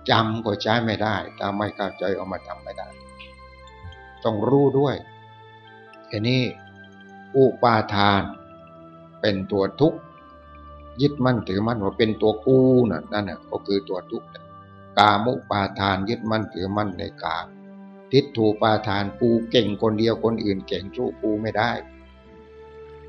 [0.09, 2.87] จำก็ใช้ไม่ได้ถ้าไม่เข้าใจเอามาทำไม่ได้
[4.23, 4.95] ต้องรู้ด้วย
[6.09, 6.41] อันนี้
[7.35, 8.21] อุปาทาน
[9.21, 9.99] เป็นตัวทุกข์
[11.01, 12.59] ยึดมั่นถือมั่นว่าเป็นตัวกู
[12.89, 14.27] น่ะนั่นน่ะก็คือตัวทุกข์
[14.97, 17.45] กามุปาทานยึดมั่นถือมั่นในกาม
[18.11, 21.71] ทิฏถูปาทานกูเก่งคนเดียวคนอื่นเก่งสู้กูไม่ได้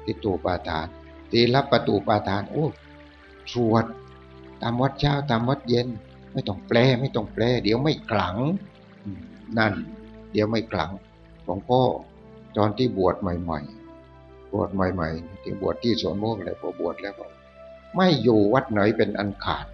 [0.04, 0.86] ทิฏถูปาทาน
[1.32, 2.66] ตีรับประตูปาทาน โอ้
[3.52, 3.84] สวด
[4.62, 5.88] ตามวัดเช้าตามวัดเย็น
[6.32, 8.36] ไม่ต้องแปลไม่ต้องแปล เดี๋ยวไม่ขลัง
[9.58, 9.72] นั่น
[10.32, 10.90] เดี๋ยวไม่ขลัง
[11.44, 11.80] หลวงพ่อ
[12.56, 13.60] ตอนที่บวชใหม่
[14.06, 17.26] ๆ บวชใหม่ ๆ ที่บวชที่สวนโมกอะไรพอบวชแล้วก็
[17.96, 19.66] ไม่อยู่วัดไหนเป็นอันขาด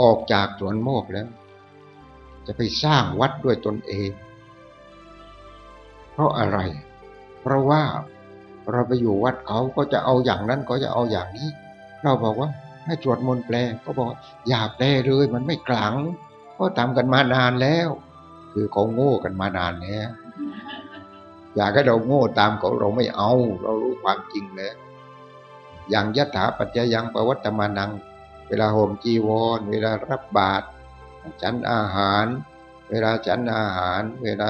[0.00, 1.28] ออกจากสวนโมกแล้ว
[2.46, 4.10] จะไปสร้างวัดด้วยตนเอง
[6.12, 6.58] เพราะอะไร
[7.40, 7.82] เพราะว่า
[8.70, 11.48] เราไปอยู่วัดเขาก็จะเอาอย่างนั้นก็จะเอาอย่างนี้
[12.02, 12.50] เราบอกว่า
[12.84, 14.08] ให้สวดมนต์แปลก็บอก
[14.48, 15.94] อย่าแปลเลยมันไม่กลัง
[16.58, 17.88] ก็ทำกันมานานแล้ว
[18.52, 20.10] คือเขาโง่กันมานานแล้ว
[21.56, 23.32] อยากให้เราโง่ตามเขาเราไม่เอา
[23.62, 24.76] เรารู้ความจริงแล้ว
[25.90, 27.90] อย่างยถาปัจจยังปวัตตมานัง
[28.48, 30.66] เวลาห่มจีวร เวลารับบาตร
[31.42, 32.26] ฉันอาหาร
[32.90, 34.48] เวลาฉันอาหาร เวลา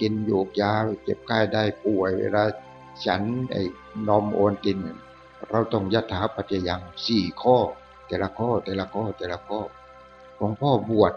[0.00, 2.42] กินโยกยาเจ็บไข้ได้ป่วย เวลา
[3.06, 3.22] ฉัน
[3.52, 3.62] ไอ้
[4.08, 4.78] นมโอนกิน
[5.50, 7.56] เราต้องยถาปัจจยังสี่ข้อ
[8.06, 9.60] แต่ละข้อแต่ละข้อแต่ละข้อ
[10.36, 11.12] หลวงพ่อบวช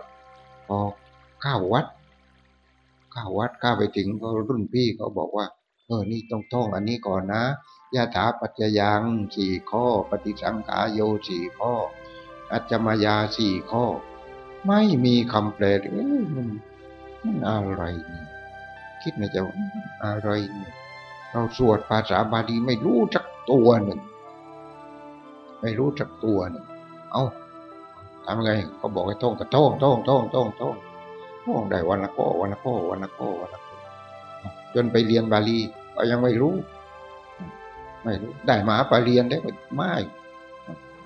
[0.67, 0.77] พอ
[1.43, 1.85] ข้าววัด
[3.13, 5.45] ข้าววัดข้าไปถึงก็รุ่นพี่เขาบอกว่า
[5.85, 7.43] เออนี่ต้องท่องอันนี้ก่อนนะ
[7.95, 9.01] ยะถาปัจจยัง
[9.35, 11.73] สี่ข้อ ปฏิสังขารโยสี่ข้อ
[12.51, 13.85] อัจจมายาสี่ข้อ
[14.67, 16.47] ไม่มีคำแปลเลยมัน
[17.23, 18.23] มันอะไรนี่
[19.01, 19.55] คิดในใจว่า
[20.03, 20.73] อะไรเนี่ย
[21.33, 23.99] เราสวดภาษาบาลีไม่รู้จักตัวหนึ่ง
[25.61, 26.65] ไม่รู้จักตัวหนึ่ง
[27.11, 27.23] เอา
[28.25, 30.75] ทำไงเขาบอกให้ท่องก็ท่องท่องท่องท่องท่อง
[31.45, 33.77] ท่องได้วันละข้อวันละข้อวันละข้อวันละข้อ
[34.73, 35.59] จนไปเรียนบาลี
[35.95, 36.55] ก็ยังไม่รู้
[38.03, 39.37] ไม่รู้ ได้มาไปเรียนได้
[39.75, 39.93] ไม่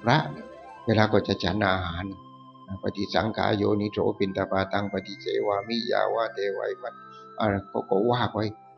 [0.04, 0.18] พระ
[0.86, 2.06] เวลาก็จะฉันอาหาร
[2.84, 6.94] ปฏิสังขารโยนิโสปินตาปาตังปฏิเสวามิยาวาเทวัยมัน
[7.40, 7.54] อะไร
[7.90, 8.38] ก็ว่าไป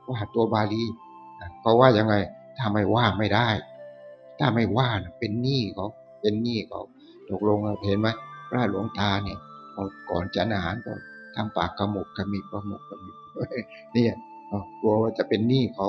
[0.10, 0.84] ว่าตัวบาลี
[1.62, 2.16] เขาว่ายังไง
[2.58, 3.50] ถ้าไม่ว่าไม่ได้
[4.40, 5.88] ถ้าไม่ว่าเป็นหนี้เขา
[6.22, 6.82] เป็นหนี้เขา
[7.30, 8.08] ตกลงเห็นไหม
[8.50, 9.40] พระหลวงตาเนี่ย
[10.10, 10.94] ก่อนฉันอาหารก็
[11.36, 13.16] ทำปากกระหมกกระมิบกระหมกกระมิบ
[13.94, 14.14] เนี่ย
[14.80, 15.88] กลัวว่าจะเป็นหนี้เขา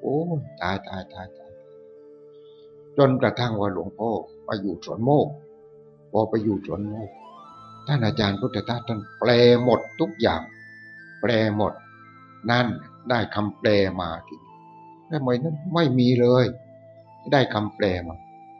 [0.00, 0.16] โอ้
[0.62, 1.50] ตายตายตายตาย
[2.96, 4.10] จนกระทั่งว่าหลวงพ่อ
[4.44, 5.28] ไปอยู่สวนโมก
[6.12, 7.10] พอไปอยู่สวนโมก
[7.86, 9.30] ท่านอาจารย์พุทธทาสท่านแปล
[9.64, 10.42] หมดทุกอย่าง
[11.20, 11.72] แปลหมด
[12.50, 12.66] นั่น
[13.10, 13.68] ได้คำแปล
[14.00, 14.36] มาที
[15.10, 16.44] ทำไมนั้นไม่มีเลย
[17.32, 18.16] ได้คำแปลมา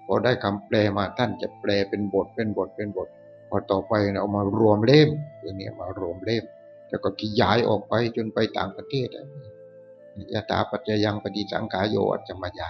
[0.07, 3.09] พอได้คำแปลมาท่านจะแปลเป็นบทเป็นบทเป็นบท
[3.49, 5.11] พอต่อไปเอามารวมเล่ม
[5.42, 6.44] อย่างนี้มารวมเล่ม
[6.88, 9.09] แล้วก็ขยายออกไปจนไปต่างประเทศ
[10.32, 12.68] ยะตาปัจจยังปฏิสังขายโยอัจจมายา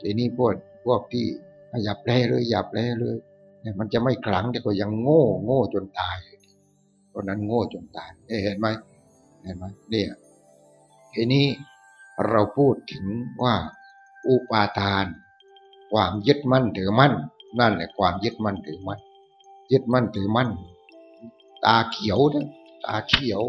[0.00, 0.52] ทีนี้พวก
[0.84, 1.26] พวกที่
[1.84, 3.16] อย่าแปลเลยอย่าแปลเลย
[3.62, 6.16] เนี่ยมันจะไม่คลังแต่ก็ยังโง่ โง่จนตาย
[7.08, 8.10] เพราะนั้นโง่จนตาย
[8.44, 8.66] เห็นไหม
[9.44, 10.08] เห็นไหมเนี่ย
[11.14, 11.46] ทีนี้
[12.28, 13.06] เราพูดถึง
[13.42, 13.54] ว่า
[14.28, 15.06] อุปาทาน
[15.92, 17.12] ความยึดมั่นถือมั่น
[17.60, 19.00] นั่นแหละความยึดมั่นถือมั่น
[19.72, 20.48] ยึดมั่นถือมั่น
[21.64, 22.46] ตาเขียวนะ
[22.84, 23.42] ตาเขียว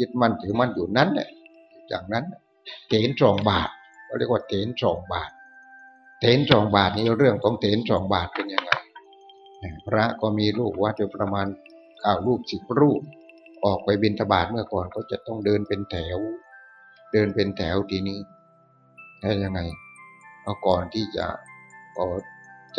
[0.00, 1.28] ยึดมั่นถือมั่นอยู่นั้นแหละ
[1.90, 2.24] จากนั้น
[2.88, 3.68] เถนสองบาท
[4.04, 5.30] เขาเรียกว่าเถนสองบาท
[6.20, 8.70] เถนสองบาทนี่เรื่องของเถนสองบาทเป็นยังไง
[9.86, 11.46] พระก็มีลูกวัดอยู่ประมาณ
[12.00, 13.02] เก้าลูกสิบรูป
[13.64, 16.18] ออกไปบินทบาทเมื่อก่อนเขาจะต้องเดินเป็นแถว
[17.12, 18.18] เดินเป็นแถวทีนี้
[19.20, 19.60] ได้ยังไง
[20.42, 21.26] เอาก่อนที่จะ
[21.96, 22.00] อ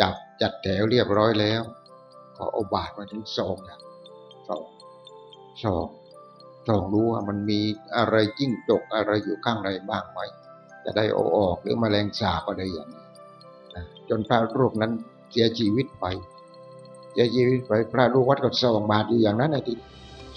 [0.00, 1.62] จับจัดแถวเรียบร้อยแล้ว
[2.36, 3.80] ก็เอาบาทมาถึงสองอย่าง
[4.48, 4.64] สอง
[5.64, 5.86] สอง
[6.68, 7.60] สองรู้ว่ามันมี
[7.96, 10.18] อะไรจิ้งจกอะไรอยู่ข้างในบ้างไหม
[10.84, 13.02] จะได้เอาออกหรือมแมลงสาบอะไรอย่างนี้
[14.08, 14.92] จนพระรูปนั้น
[15.30, 16.06] เสียชีวิตไป
[17.12, 19.78] เสียชีวิตไปพระลูกวัดก็สองบาทอยู่อย่างนั้นไอ้ที่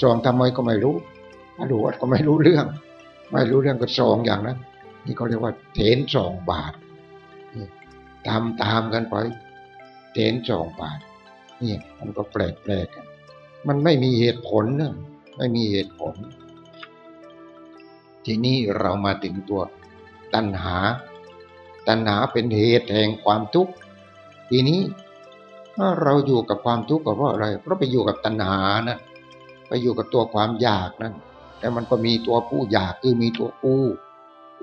[0.01, 0.95] สองทำไมก็ไม่รู้
[1.55, 2.65] พระลูกวัดก็ไม่รู้เรื่อง
[3.35, 4.57] ไม่รู้เรื่องก็สองอย่างนั้น
[5.05, 6.73] นี่เขาเรียกว่าเถนสองบาท
[8.27, 9.15] ตามตามกันไป
[10.13, 10.99] เถนสองบาท
[11.61, 13.05] นี่มันก็แปลกแปลกกัน
[13.67, 14.93] มันไม่มีเหตุผลนะ
[15.37, 16.15] ไม่มีเหตุผล
[18.25, 19.61] ทีนี้เรามาถึงตัว
[20.33, 20.77] ตัณหา
[21.87, 23.73] ตัณหาเป็นเหตุแห่งความทุกข์
[24.49, 24.81] ทีนี้
[25.75, 28.59] ถ้าเราอยู่กับความทุกข์ก็เพราะอะไรเพราะไปอยู่กับตัณหา
[28.89, 28.97] นะ
[29.67, 31.13] ไปอยู่กับตัวความอยากนั่น
[31.59, 33.75] แต่มันก็มีตัวผู้อยากคือมีตัวกู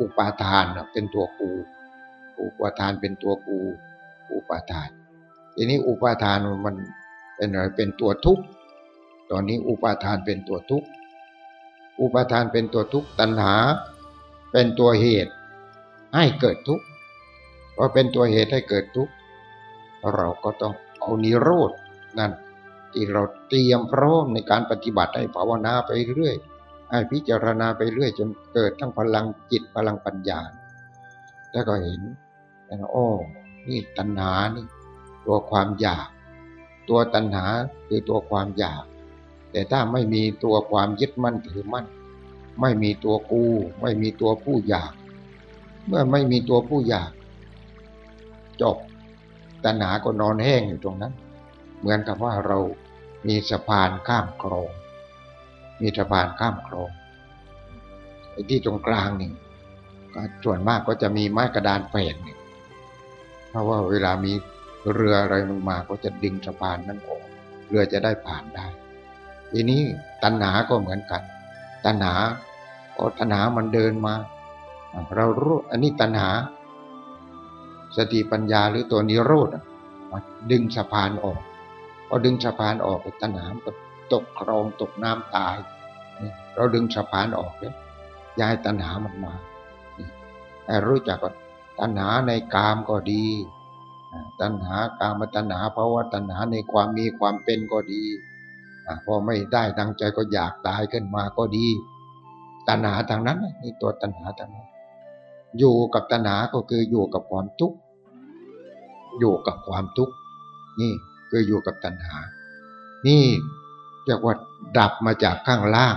[0.00, 1.50] อุปาทานเป็นตัวกู
[2.40, 3.58] อุปาทานเป็นตัวกู
[4.32, 4.88] อุปาทาน
[5.54, 6.74] ทีนี้อุปาทานมัน
[7.36, 8.44] เป็นอะไรเป็นตัวทุกข์
[9.30, 10.88] ตอนนี้อุปาทานเป็นตัวทุกข์
[12.00, 13.56] อุปาทานเป็นตัวทุกข์ตัณหา
[14.52, 15.32] เป็นตัวเหตุ
[16.14, 16.84] ให้เกิดทุกข์
[17.76, 19.12] พอเป็นตัวเหตุให้เกิดทุกข์
[20.14, 21.70] เราก็ต้องเอานิโรธ
[22.18, 22.32] นั่น
[22.92, 26.36] ที่เราเตรียมพร้อมในการปฏิบัติให้ภาวนาไปเรื่อย
[26.92, 30.40] ให้พิจารณาไปเรื่อยจนเกิดทั้งพลังจิตพลังปัญญา
[31.52, 32.00] แล้วก็เห็น
[32.66, 33.06] แล้วโอ้
[33.68, 34.66] นี่ตัณหานี่
[35.26, 36.08] ตัวความอยาก
[36.88, 37.44] ตัวตัณหา
[37.88, 38.84] คือตัวความอยาก
[39.52, 41.86] แต่ถ้าไม่มีตัวความยึดมั่นถือมั่น
[42.60, 43.44] ไม่มีตัวกู
[43.80, 44.92] ไม่มีตัวผู้อยาก
[45.86, 47.10] เมื่อไม่มีตัวผู้อยาก
[48.62, 48.76] จบ
[49.64, 51.12] ตัณหาก็นอนแห้งอยู่ตรงนั้น
[51.78, 52.58] เหมือนกับว่าเรา
[53.26, 54.70] มีสะพานข้ามคลอง
[55.82, 56.90] มีสะพานข้ามคลอง
[58.32, 59.32] ไอ้ที่ตรงกลางนี่
[60.14, 62.36] ก็ส่วนมากก็จะมีไม้กระดานแผ่นนี่
[63.48, 64.32] เพราะว่าเวลามี
[64.92, 67.22] เรืออะไรมันมาก็จะดึงสะพานนั้นออก
[67.68, 68.66] เรือจะได้ผ่านได้
[69.50, 69.82] ทีนี้
[70.22, 71.22] ตัณหาก็เหมือนกัน
[71.84, 72.14] ตัณหา
[72.96, 74.14] พอตัณหามันเดินมา
[75.16, 76.30] เรารู้อันนี้ตัณหา
[77.96, 79.48] สติปัญญาหรือตัวนิโรธ
[80.10, 80.18] มา
[80.50, 81.40] ดึงสะพานออก
[82.08, 83.70] พอดึงสะพานออกตัณหาก็
[84.12, 85.56] ตกคลองตกน้ำตาย
[86.54, 87.74] เราดึงสะพานออกเนี่ย
[88.40, 89.32] ย้ายตัณหามันมา
[90.64, 91.32] แต่รู้จักว่า
[91.80, 93.24] ตัณหาในกามก็ดี
[94.40, 98.02] ตัณหากามตัณหาเพราะว่าตัณหาในความมีความเป็นก็ดี
[99.04, 101.66] พอไม่ได้ดังใจก็อยากตายขึ้นมาก็ดี
[102.68, 104.68] ตัณหาทางนั้นนี่ตัวตัณหาทางนั้น
[105.58, 107.76] อยู่กับตัณหาก็คืออยู่กับความทุกข์
[109.18, 110.14] อยู่กับความทุกข์
[110.80, 110.92] นี่
[111.30, 112.16] คืออยู่กับตัณหา
[113.06, 113.24] นี่
[114.06, 114.34] เรียกว่า
[114.78, 115.96] ดับมาจากข้างล่าง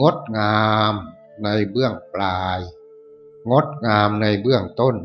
[0.00, 0.60] งดงา
[0.92, 0.94] ม
[1.42, 2.60] ในเบื้องปลาย
[3.50, 4.96] งดงามในเบื้องต้น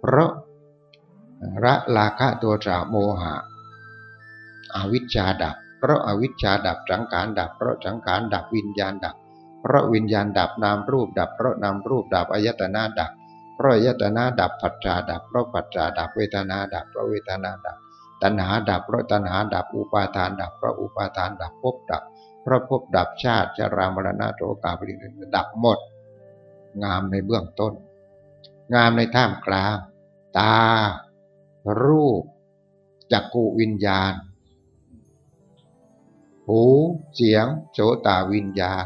[0.00, 0.30] เพราะ
[1.64, 3.34] ระราคะตัวสาโมหะ
[4.74, 9.16] อวิชชาดับ เพราะอาวิชชาดับสังขารดับ เพราะสังขารดับวิญญาณดับ
[9.60, 13.10] เพราะวิญญาณดับนามรูปดับ เพราะนามรูปดับอายตนะดับ
[13.54, 17.76] เพราะอายตนะดับปัจจาดับ เพราะปัจจาดับเวทนาดับ เพราะเวทนาดับ
[18.22, 22.02] ตัณหาดับ เพราะตัณหาดับ อุปาทานดับ เพราะอุปาทานดับภพดับ
[22.46, 25.04] พระภพดับชาติชรามรณะโสกาปริเน
[25.36, 25.78] ดับหมด
[26.82, 27.74] งามในเบื้องต้น
[28.74, 29.76] งามในท่ามกลาง
[30.38, 30.56] ตา
[31.82, 32.22] รูป
[33.12, 34.12] จักกูวิญญาณ
[36.46, 36.62] หู
[37.14, 38.84] เสียงโสตาวิญญาณ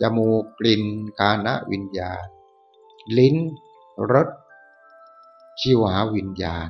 [0.00, 0.82] จมูกกลิ่น
[1.20, 2.24] กานะวิญญาณ
[3.18, 3.36] ลิ้น
[4.12, 4.28] รส
[5.60, 6.68] ชิวหาวิญญาณ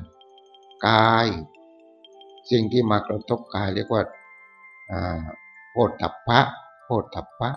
[0.87, 1.27] กาย
[2.51, 4.03] สิ่งที่มากระทบกายเรียกว่า
[5.77, 6.39] โพธัพพะ
[6.83, 7.49] โพธัพพะ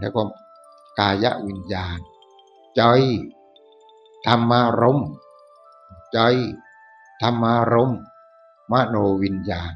[0.00, 0.22] แล้วก็
[0.98, 1.98] กายวิญญาณ
[2.76, 2.82] ใจ
[4.26, 4.98] ธรรมารม
[6.12, 6.18] ใจ
[7.22, 7.92] ธรรมารม
[8.72, 9.72] มโนวิญญาณ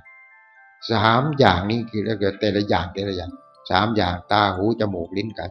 [0.91, 3.33] สามอย่างนี้คือแล้วกิดแต่ละอย่างแต่ละอย่าง
[3.71, 5.51] สามอย่างตาหูจมูกลิ้นกาย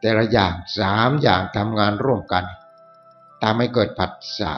[0.00, 2.44] แต่ละอย่างสามอย่างทำงานร่วมกัน
[3.42, 4.52] ทำให้เกิดผัสสะ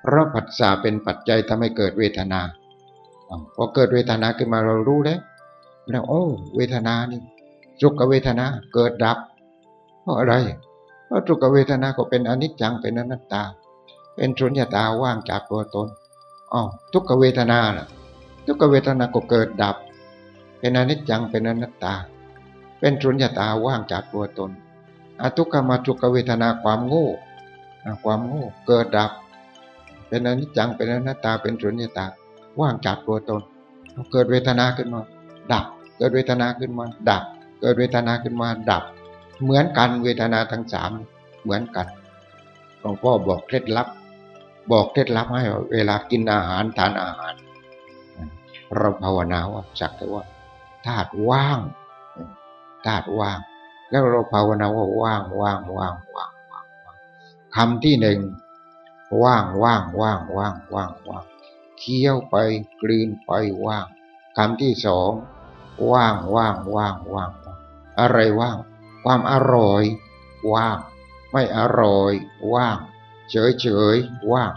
[0.00, 2.40] เพราะผัสสะเป็นปัจจัยทำให้เกิดเวทนา
[3.54, 5.20] พอเกิดเวทนาขึ้นมาเรารู้แล้ว
[5.90, 6.22] แล้วโอ้
[6.56, 7.20] เวทนานี่
[7.80, 9.18] สุขเวทนาเกิดดับ
[10.02, 10.34] เพราะอะไร
[11.06, 13.42] เพราะสุขเวทนาก็เป็นอนิจจังเป็นอนัตตา
[14.14, 15.88] เป็นสุญญตาว่างจากตัวตน
[16.52, 16.62] อ๋อ
[16.92, 17.86] ทุกขเวทนาล่ะ
[18.46, 19.76] ทุกขเวทนาก็เกิดดับ
[20.58, 21.94] เป็นอนิจจังเป็นอนัตตา
[22.80, 24.50] เป็นสุญญตาว่างจากตัวตน
[25.20, 27.08] อทุกขมาทุกขเวทนาความโง่
[28.04, 29.10] ความโง่เกิดดับ
[30.08, 32.06] เป็นอนิจจังเป็นอนัตตาเป็นสุญญตา
[32.60, 33.42] ว่างจากตัวตน
[34.12, 35.02] เกิดเวทนาขึ้นมา
[35.52, 35.64] ดับ
[35.98, 37.22] เกิดเวทนาขึ้นมาดับ
[37.60, 38.84] เกิดเวทนาขึ้นมาดับ
[39.42, 40.90] เหมือนกันเวทนาทั้งสาม
[41.42, 41.86] เหมือนกัน
[42.80, 43.88] หลวงพ่อบอกเคล็ดลับ
[44.70, 47.34] บอกเคล็ดลับให้เวลากินอาหารทานอาหาร
[48.76, 50.24] เราภาวนาว่าจักแต่ว่า
[50.86, 51.58] ธาตุว่าง
[52.86, 53.38] ธาตุว่าง
[53.90, 56.62] แล้วเราภาวนาว่าว่างว่างว่างว่างว่า
[56.94, 56.96] ง
[57.56, 58.20] คำที่หนึ่ง
[59.22, 61.24] ว่างว่างว่างว่างว่างว่าง
[61.78, 62.36] เคี้ยวไป
[62.82, 63.30] กลืนไป
[63.66, 63.86] ว่าง
[64.36, 65.10] คำที่สอง
[65.92, 67.30] ว่างว่างว่างว่าง
[68.00, 68.56] อะไรว่าง
[69.04, 69.82] ความอร่อย
[70.52, 70.78] ว่าง
[71.32, 72.12] ไม่อร่อย
[72.54, 72.78] ว่าง
[73.30, 74.52] เฉยๆว่าง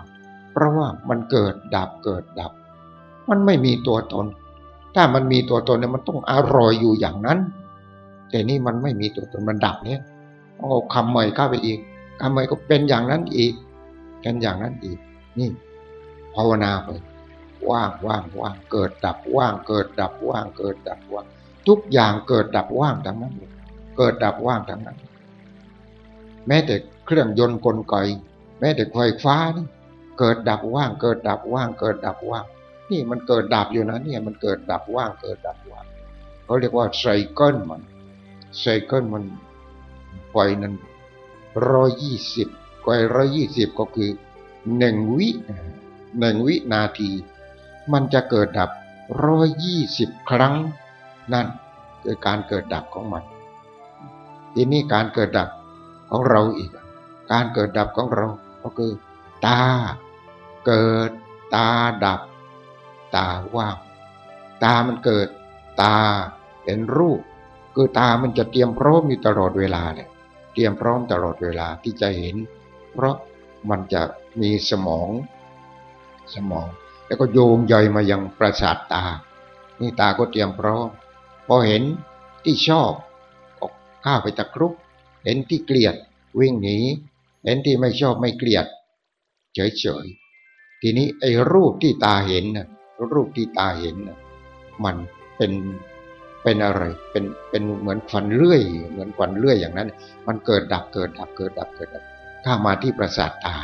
[0.51, 2.51] เพราะว่ามันเกิดดับเกิดดับ
[3.29, 4.25] มันไม่มีตัวตน
[4.95, 7.39] ถ้ามันมีตัวตนเนี่ยมันต้องอร่อยอยู่อย่างนั้น
[8.29, 10.01] แต่นี่มันไม่มีตัวตนมันดับเนี่ย
[10.57, 11.79] เอาคำใหม่เข้าไปอีก
[12.21, 13.53] คำใหม่ก็เป็นอย่างนั้นอีก
[14.25, 14.99] กันอย่างนั้นอีก
[15.39, 15.49] นี่
[16.35, 16.89] ภาวนาไป
[17.69, 21.25] ว่างว่างว่างเกิดดับว่างเกิดดับว่างเกิดดับว่าง
[21.67, 23.33] ทุกอย่างเกิดดับว่างทั้งนั้น
[23.97, 24.97] เกิดดับว่างทั้งนั้น
[26.47, 27.95] แม้แต่เครื่องยนต์กลไก
[28.59, 29.65] แม้แต่ไฟฟ้านี่
[30.19, 32.45] เกิดดับว่างเกิดดับว่างเกิดดับว่าง
[32.91, 35.85] นี่มันเกิดดับอยู่นะเนี่ยมันเกิดดับว่างเกิดดับว่าง
[36.45, 37.81] เขาเรียกว่าไซเคิลมัน
[38.59, 39.23] ไซเคิลมัน
[40.31, 40.73] ไฟนั้น
[41.71, 42.47] ร้อยยี่สิบ
[42.81, 44.09] ไฟร้อยยี่สิบก็คือ
[44.77, 45.29] หนึ่งวิ
[46.19, 47.09] หนึ่งวินาที
[47.93, 48.69] มันจะเกิดดับ
[49.25, 50.55] ร้อยยี่สิบครั้ง
[51.33, 51.47] นั่น
[52.03, 53.23] คือการเกิดดับของมัน
[54.53, 55.49] ทีนี้การเกิดดับ
[56.09, 56.71] ของเราอีก
[57.31, 58.27] การเกิดดับของเรา
[58.63, 58.91] ก็คือ
[59.45, 59.61] ตา
[60.65, 61.09] เกิด
[61.55, 61.67] ตา
[62.05, 62.21] ดับ
[63.15, 63.75] ตาว่าง
[64.63, 65.27] ตามันเกิด
[65.81, 65.95] ตา
[66.65, 67.19] เห็นรูป
[67.75, 70.09] คือตามันจะเตรียมพร้อมอยู่ตลอดเวลาเนี่ย
[70.53, 72.35] เตรียมพร้อมตลอดเวลาที่จะเห็น
[72.93, 73.15] เพราะ
[73.69, 74.01] มันจะ
[74.41, 75.09] มีสมอง
[76.35, 76.67] สมอง
[77.11, 79.03] แล้วก็โยงใยมายังประสาทตา
[79.79, 80.89] นี่ตาก็เตรียมพร้อม
[81.47, 81.83] พอเห็น
[82.43, 82.91] ที่ชอบ
[83.61, 83.73] ออก
[84.05, 84.73] ข้าไปตะครุบ
[85.23, 85.95] เห็นที่เกลียด
[86.39, 86.77] วิ่งหนี
[87.43, 88.65] เห็นที่ไม่ชอบไม่เกลียด
[89.53, 92.67] เฉยๆทีนี้ไอ้รูปที่ตาเห็นนะ
[93.13, 94.17] รูปที่ตาเห็นนะ
[94.83, 94.95] มัน
[95.37, 95.51] เป็น
[96.43, 96.81] เป็นอะไร
[97.11, 99.89] เป็นเป็นเหมือนควันเลื่อย เหมือนควันเลื่อยอย่างนั้น
[100.27, 102.03] มันเกิดดับเกิดดับเกิดดับเกิดดับ
[102.45, 103.55] ข้ามาที่ประสาทตา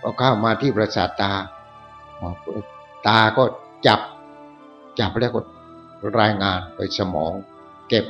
[0.00, 1.32] พอข้ามาที่ประสาทตา
[3.06, 3.44] ตาก็
[3.86, 4.00] จับ
[5.00, 5.40] จับแล้วก็
[6.20, 7.32] รายงานไปสมอง
[7.88, 8.04] เก็บ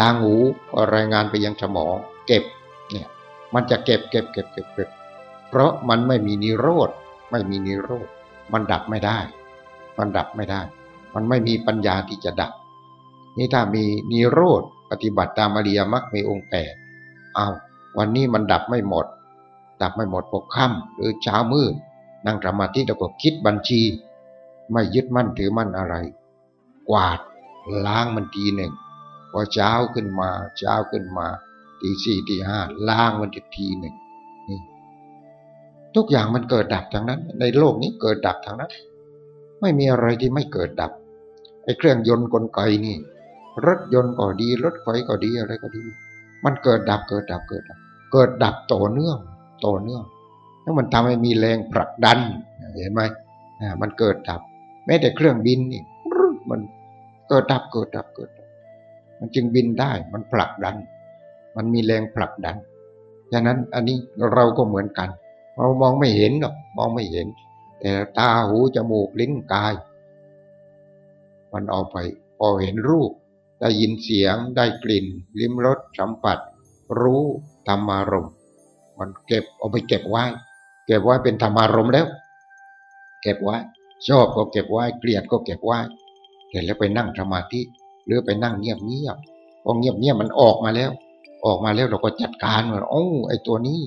[0.00, 0.32] ตาหู
[0.70, 1.94] ก็รายงานไปยังสมอง
[2.26, 2.44] เก็บ
[2.90, 3.08] เนี่ย
[3.54, 4.88] มันจะเก็บเก็บเก็บเก็บเก็บ
[5.48, 6.90] เพราะมันไม่มีนิโรธ
[7.30, 8.08] ไม่มีนิโรธ
[8.52, 9.18] มันดับไม่ได้
[9.98, 10.60] มันดับไม่ได้
[11.14, 12.52] มันไม่มีปัญญาที่จะดับ
[13.38, 16.74] นี่ถ้ามีนิโรธปฏิบัติตามอริยมรรคมีองค์แปด
[17.34, 17.48] เอา
[17.98, 19.06] วันนี้มันดับไม่หมด
[19.82, 21.74] ดับไม่หมดพกค่ำหรือเช้ามืด
[22.26, 23.80] นั่งสมาธิแล้วก็คิดบัญชี
[24.72, 25.94] ไม่ยึดมั่นถือมั่นอะไร
[26.90, 27.20] กวาด
[27.86, 28.72] ล้างมันทีหนึ่ง
[29.30, 31.26] พอเช้าขึ้นมาเช้าขึ้นมา
[31.80, 32.58] ตีสี่ตีห้า
[32.88, 33.94] ล้างมันทีหนึ่ง
[34.48, 34.60] นี่
[35.94, 38.72] ทุกอย่างมันเกิดดับทั้งนั้น ในโลกนี้เกิดดับทั้งนั้น
[39.60, 40.92] ไม่มีอะไรที่ไม่เกิดดับ
[41.64, 42.96] ไอ้เครื่องยนต์กลไกนี่
[43.66, 45.84] รถยนต์ก็ดี รถไฟก็ดีอะไรก็ดี
[46.44, 47.80] มันเกิดดับเกิดดับเกิดดับ
[48.12, 49.18] เกิดดับต่อเนื่อง
[49.66, 50.04] ต่อเนื่อง
[50.64, 52.18] แล้วมันทำให้มีแรงผลักดัน
[52.80, 53.02] เห็นไหม
[53.80, 54.40] มันเกิดดับ
[54.86, 55.82] แม้แต่เครื่องบินนี่
[56.50, 56.60] มัน
[57.28, 58.48] เกิดดับเกิดดับเกิดดับ
[59.18, 60.76] มันจึงบินได้ มันผลักดัน
[61.56, 62.56] มันมีแรงผลักดัน
[63.32, 63.96] ฉะนั้นอันนี้
[64.34, 65.08] เราก็เหมือนกัน
[65.56, 67.26] เรามองไม่เห็นหรอกมองไม่เห็น
[67.80, 69.74] แต่ตาหูจมูกลิ้นกาย
[71.52, 71.96] มันเอาไป
[72.38, 73.10] พอเห็นรูป
[73.60, 75.06] ได้ยินเสียงได้กลิ่น
[75.40, 76.38] ลิ้มรสสัมผัส
[77.00, 77.22] รู้
[77.66, 78.28] ธรรมารม
[78.98, 80.24] มันเก็บเอาไปเก็บไว้
[80.86, 82.06] เก็บไว้เป็นธรรมารมแล้ว
[83.22, 83.56] เก็บไว้
[84.08, 85.78] ชอบก็เก็บไว้ เกลียดก็เก็บไว้
[86.50, 87.60] เห็นแล้วไปนั่งสมาธิ
[88.06, 89.16] หรือไปนั่งเงียบเงียบ
[89.62, 90.90] พอเงียบเงียบมันออกมาแล้ว
[91.46, 93.78] ออกมาแล้วเราก็จัดการว่าโอ้ไอตัวนี้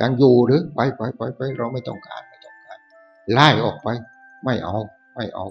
[0.00, 2.78] ยังอยู่หรือไปไปไปไปเราไม่ต้องการไม่ต้องการ
[3.32, 3.88] ไล่ออกไป
[4.44, 4.76] ไม่เอา
[5.14, 5.44] ไม่เอา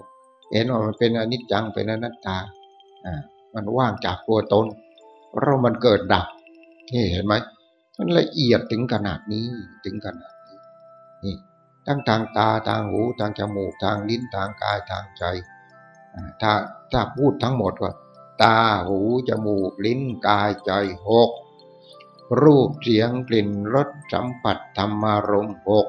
[0.52, 2.36] เห็นว่ามันเป็นอนิจจังเป็นอนัตตา
[3.04, 3.20] อ่า
[3.54, 4.66] มันว่างจากตัวตน
[5.40, 6.26] เรามันเกิดดับ
[6.92, 7.34] นี่เห็นไหม
[7.96, 9.46] มันละเอียดถึงขนาดนี้
[9.84, 10.32] ถึงขนาด
[11.86, 15.24] ทั้งทางตาทางหูทางจมูกทางลิ้นทางกายทางใจ
[16.40, 16.52] ถ้า
[16.92, 17.92] ถ้าพูดทั้งหมดว่า
[18.42, 20.72] ตาหูจมูกลิ้นกายใจ
[21.08, 21.30] หก
[22.42, 25.86] รูปเสียงกลิ่นรสสัมผัสธรรมารมหก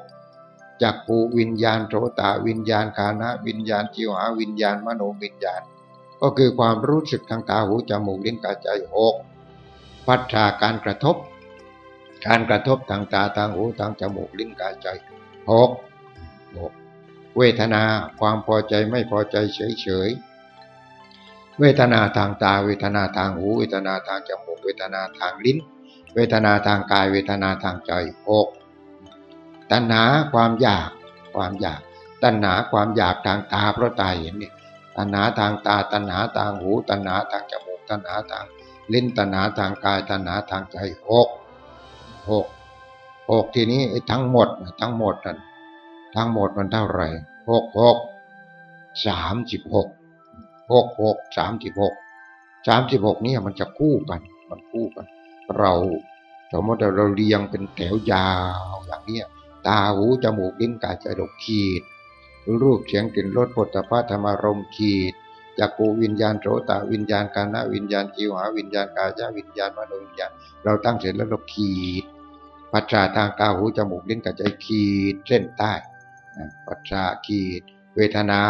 [0.81, 5.61] จักขูวิญญาณโสตาวิญญาณคานะวิญญาณจิวหาวิญญาณมโนวิญญาณ
[6.21, 9.15] ก็คือความรู้สึกทางตาหูจมูกลิ้นกายใจหก
[10.07, 11.15] พัฒนาการกระทบ
[12.25, 14.87] การกระทบทางตาทางหูทางจมูกลิ้นกายใจ
[15.51, 15.69] หก
[16.61, 16.73] หก
[17.37, 17.83] เวทนา
[18.19, 20.09] ความพอใจไม่พอใจเฉยเฉย
[21.59, 25.57] เวทนาทางตาเวทนาทางหูเวทนาทางจมูกเวทนาทางลิ้น
[26.15, 27.91] เวทนาทางกายเวทนาทางใจ
[28.27, 28.47] หก
[29.71, 30.03] ตัณหา
[30.33, 30.89] ความอยาก
[31.35, 31.81] ความอยาก
[32.23, 34.53] ตัณหาความอยากทางตาเพราะตาเห็นเนี่ย
[34.97, 38.45] ตัณหาทางตาตัณหาทางหู ตัณหาทางจมูกตัณหาทาง
[38.93, 40.77] ลิ้นตัณหาทางกายตัณหาทางใจ
[41.09, 41.29] หก
[42.31, 42.45] หก
[43.31, 43.81] หกทีนี้
[44.11, 44.47] ทั้งหมด
[44.81, 45.37] ทั้งหมดนั่น
[46.17, 47.07] ทั้งหมดมันเท่าไหร่
[47.49, 47.97] หกหก
[49.07, 49.87] สามสิบหก
[50.71, 51.93] หกหกสามสิบหก
[52.67, 55.05] สามสิบหกนี่มันจะคู่กัน มันคู่กัน
[55.57, 55.73] เรา
[56.51, 58.29] สมมติเราเรียงเป็นแถวยา
[58.73, 59.27] วอย่างเนี้ย
[59.67, 61.81] ตาหูจมูกลิ้นกายใจดกขีด
[62.61, 65.13] รูปเสียงกลิ่นรสปุถะธรรมารมขีด
[65.59, 70.31] จักรูวิญญาณโสตวิญญาณกานะวิญญาณจิวหาวิญญาณกายวิญญาณมโนวิญญาณ
[70.63, 72.03] เราตั้งเสร็จแล้วเราขีด
[72.71, 75.73] ปัจจาทางตาหูจมูกลิ้นกายใจขีดเส้นใต้
[76.67, 77.61] ปัจจาขีด
[77.95, 78.41] เวทนา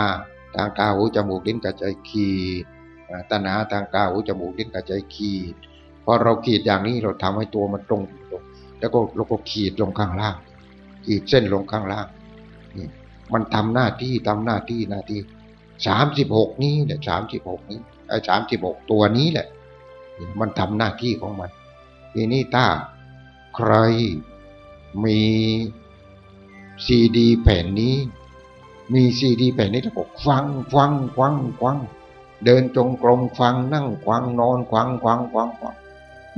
[0.56, 2.30] ทางตาหูจมูกลิ้นกายใจขี
[2.64, 2.66] ด
[3.32, 5.54] ตัณหาทางตาหูจมูกลิ้นกายใจขีด
[6.04, 8.02] พอเราขีดอย่างนี้เราทำให้ตัวมันตรง
[8.80, 10.36] แล้วก็เราก็ขีดลงข้างล่าง
[11.06, 12.08] ขีดเส้นลงข้างล่าง
[12.78, 12.88] นี่
[13.34, 15.20] มันทำหน้าที่ทำหน้าที่หน้าที่
[15.88, 19.48] สามสิบหกนี้เนี่ยสามสิบหกนี้ไอ้สามสิบหกตัวนี้แหละ
[20.40, 21.50] มันทำหน้าที่ของมัน
[22.14, 22.66] ทีนี้ถ้า
[23.56, 23.74] ใคร
[25.04, 25.20] มี
[26.86, 27.96] ซีดีแผ่นนี้
[28.94, 31.78] มีซีดีแผ่นนี้ถ้าบอกฟังฟังฟังฟัง
[32.46, 35.74] เดินจงกรมฟังนั่งฟังนอนฟังฟังฟังฟัง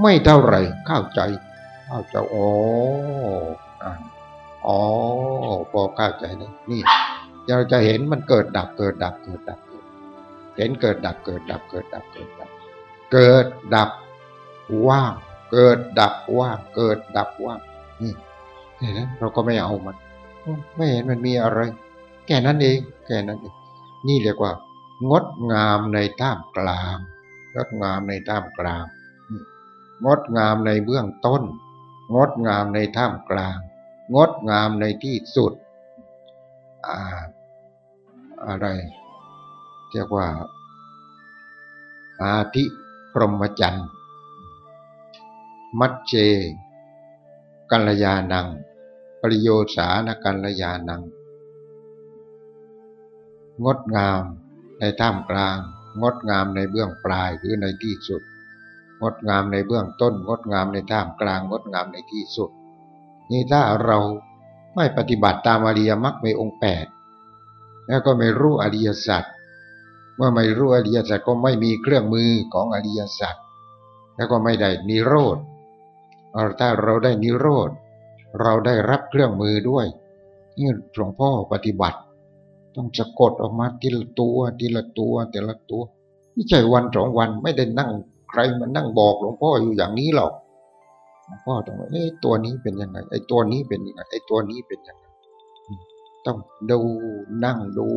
[0.01, 1.21] ไม่เท่าไหร่เข้าใจ
[1.87, 2.45] เข้าใจโอ้
[3.83, 3.85] อ
[4.67, 4.79] อ๋อ
[5.71, 6.81] พอเข้าใจนะนี่
[7.47, 9.59] เราจะเห็นมันเกิดดับเกิดดับเกิดดับ
[10.57, 12.49] เห็นเกิดดับเกิดดับเกิดดับเกิดดับ
[13.11, 13.89] เกิดดับ
[14.87, 15.13] ว่าง
[15.51, 17.59] เกิดดับว่าง เกิดดับว่าง
[18.01, 18.13] นี่
[18.77, 19.95] เห็นไหมเราก็ไม่เอามัน
[20.75, 21.59] ไม่เห็นมันมีอะไร
[22.25, 23.55] แค่นั้นเอง แค่นั้นเอง
[24.07, 24.53] นี่เรียกว่า
[25.09, 26.97] งดงามในท่ามกลาง
[27.55, 28.85] งดงามในท่ามกลาง
[30.05, 31.43] งดงามในเบื้องต้น
[32.15, 33.57] งดงามในท่ามกลาง
[34.15, 35.53] งดงามในที่สุด
[36.87, 36.99] อ่า
[38.45, 38.67] อะไร
[39.91, 40.27] เรียกว่า
[42.21, 42.63] อาทิ
[43.11, 43.87] พรหมจันทร์
[45.79, 46.13] มัจเจ
[47.71, 48.47] กัลยาณัง
[49.21, 51.03] ปริโยสานกัลยาณัง
[53.63, 54.23] งดงาม
[54.79, 55.57] ในท่ามกลาง
[56.01, 58.21] งดงามในเบื้องปลายหรือในที่สุด
[59.01, 62.49] งดงามในเบื้องต้น งดงามในท่ามกลาง งดงามในที่สุด
[63.31, 63.97] นี่ถ้าเรา
[64.75, 66.85] ไม่ปฏิบัติตามอริยมรรคในองค์แปด
[67.87, 69.23] แล้วก็ไม่รู้อริยสัจ
[70.15, 73.35] เมื่อไม่รู้อริยสัจก็ไม่มีเครื่องมือของอริยสัจ
[74.15, 75.37] แล้วก็ไม่ได้นิโรธ
[76.59, 77.69] ถ้าเราได้นิโรธ
[78.41, 79.85] เราได้รับเครื่องมือด้วย
[80.57, 81.99] นี่หลวงพ่อปฏิบัติ
[82.75, 85.81] ต้องสะกดออกมาทีละตัวทีละตัวแต่ละตัว
[86.33, 87.89] ไม่ใช่วันสองวันไม่ได้นั่ง
[88.29, 90.33] ใครมานั่งบอกหลวงพ่ออยู่อย่างนี้หรอก
[91.25, 95.05] หลวงพ่อต้องเอ้ตัวนี้เป็นยังไงไอ้ตัวนี้เป็นยังไงไอ้ตัวนี้เป็นยังไง
[96.25, 96.37] ต้อง
[96.71, 96.79] ดู
[97.45, 97.87] นั่งดู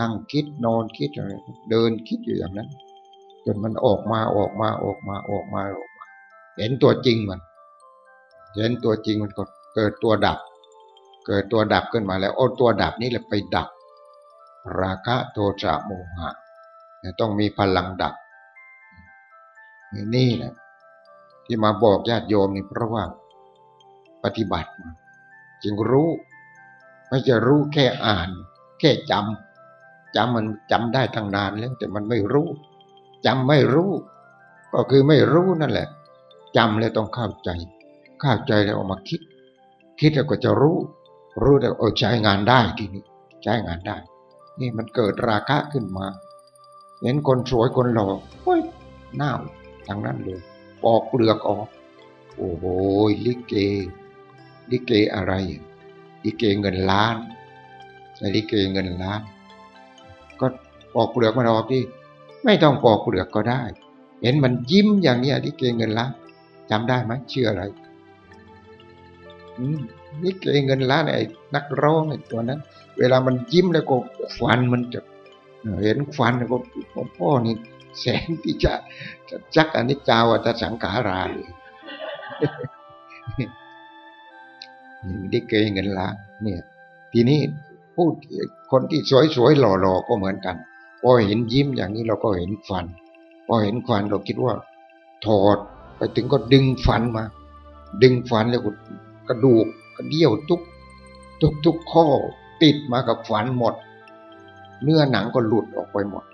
[0.00, 1.32] นั่งคิดนอนคิดอะไร
[1.70, 2.68] เดินคิดอยู่อย่างนั้น
[3.44, 6.04] จนมันออกมาออกมาออกมาออกมาออกมา
[6.58, 7.40] เห็นตัวจริงมัน
[8.54, 9.42] เห็นตัวจริงมันก็
[9.74, 10.38] เกิดตัวดับ
[11.26, 13.68] เกิดตัวดับขึ้นมาแล้ว โอ้ตัวดับนี่แหละไปดับ
[14.80, 16.30] ราคะโทสะโมหะ
[17.20, 18.14] ต้องมีพลังดับ
[20.14, 20.52] นี่แหละ
[21.46, 23.04] ที่มาบอกญาติโยมนี่เพราะว่า
[24.24, 24.90] ปฏิบัติมา
[25.62, 26.08] จึงรู้
[27.08, 28.28] ไม่จะรู้แค่อ่าน
[28.80, 32.48] แค่จำจำมันจำได้ตั้งนานแล้ว แต่มันไม่รู้
[33.26, 33.90] จำไม่รู้
[34.72, 35.88] ก็คือไม่รู้นั่นแหละ
[36.56, 37.50] จำแล้วต้องเข้าใจ
[38.20, 39.20] เข้าใจแล้วออกมาคิด
[40.00, 40.78] คิดแล้วก็จะรู้
[41.42, 43.04] รู้แล้วเออใช้งานได้ทีนี้
[43.42, 43.96] ใช้งานได้
[44.60, 46.06] นี่มันเกิดราคะขึ้นมา
[47.02, 48.08] เห็นคนสวยคนหล่อ
[48.42, 48.60] เฮ้ย
[49.16, 49.30] หน้า
[49.86, 50.40] ทางนั้นเลย
[50.82, 51.66] ปอกเปลือกออก
[52.36, 52.64] โอ้โห
[53.26, 53.54] ลิเก
[54.70, 55.32] ลิเกอะไร
[56.24, 57.16] ลิเกเงินล้าน
[58.34, 59.20] ลิเกเงินล้าน
[60.40, 60.46] ก็
[60.94, 61.82] ปอกเปลือกมันออกที่
[62.44, 63.62] ไม่ต้องปอกเปลือกก็ได้
[64.22, 66.12] เห็นมันยิ้มอย่างนี้ลิเกเงินล้าน
[66.70, 67.62] จำได้ไหมเชื่ออะไร
[70.22, 72.60] ลิเกเงินล้านไอ้นักร้องไอ้ตัวนั้น
[72.98, 73.96] เวลามันยิ้มแล้วก็
[74.38, 75.00] ฟันมันจะ
[75.82, 76.56] เห็นฟันแล้วก็
[77.16, 77.54] พ่อนี่
[78.00, 78.72] แสงที่จะ
[79.28, 81.48] จะจักอนิจจาวัตสังขาราเลย
[85.32, 86.60] นี่เกยเงินล้านเนี่ย
[87.12, 87.40] ทีนี้
[87.96, 88.12] พูด
[88.70, 89.00] คนที่
[89.36, 90.56] สวยๆหล่อๆก็เหมือนกัน
[91.02, 92.84] พอเห็นยิ้มอย่างนี้เราก็เห็นฟัน
[93.46, 94.54] พอเห็นฟันเราคิดว่า
[95.24, 95.58] ถอด
[95.96, 97.24] ไปถึงก็ดึงฟันมา
[98.02, 98.70] ดึงฟันแล้วก็
[99.28, 99.66] กระดูก
[99.96, 100.60] กระเดี่ยวทุก
[101.40, 102.06] ทุกทุกข้อ
[102.62, 103.74] ติดมากับฟันหมด
[104.82, 106.24] เนื้อหนังก็หลุดออกไปหมด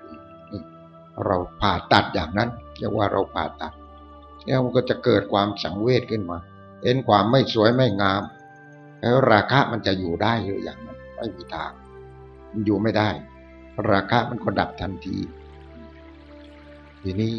[1.25, 3.73] เราผ่าตัดอย่างนั้นเรียกว่าเราผ่าตัด
[4.45, 6.39] แล้วมันก็จะเกิดความสังเวชขึ้นมา
[6.83, 8.23] เห็นความไม่สวยไม่งาม
[9.01, 11.73] แล้วราคะมันจะอยู่ได้หรืออย่างนั้นไม่มีทาง
[12.51, 13.11] มันอยู่ไม่ได้
[13.91, 15.17] ราคะมันก็ดับทันที
[17.03, 17.35] ทีนี้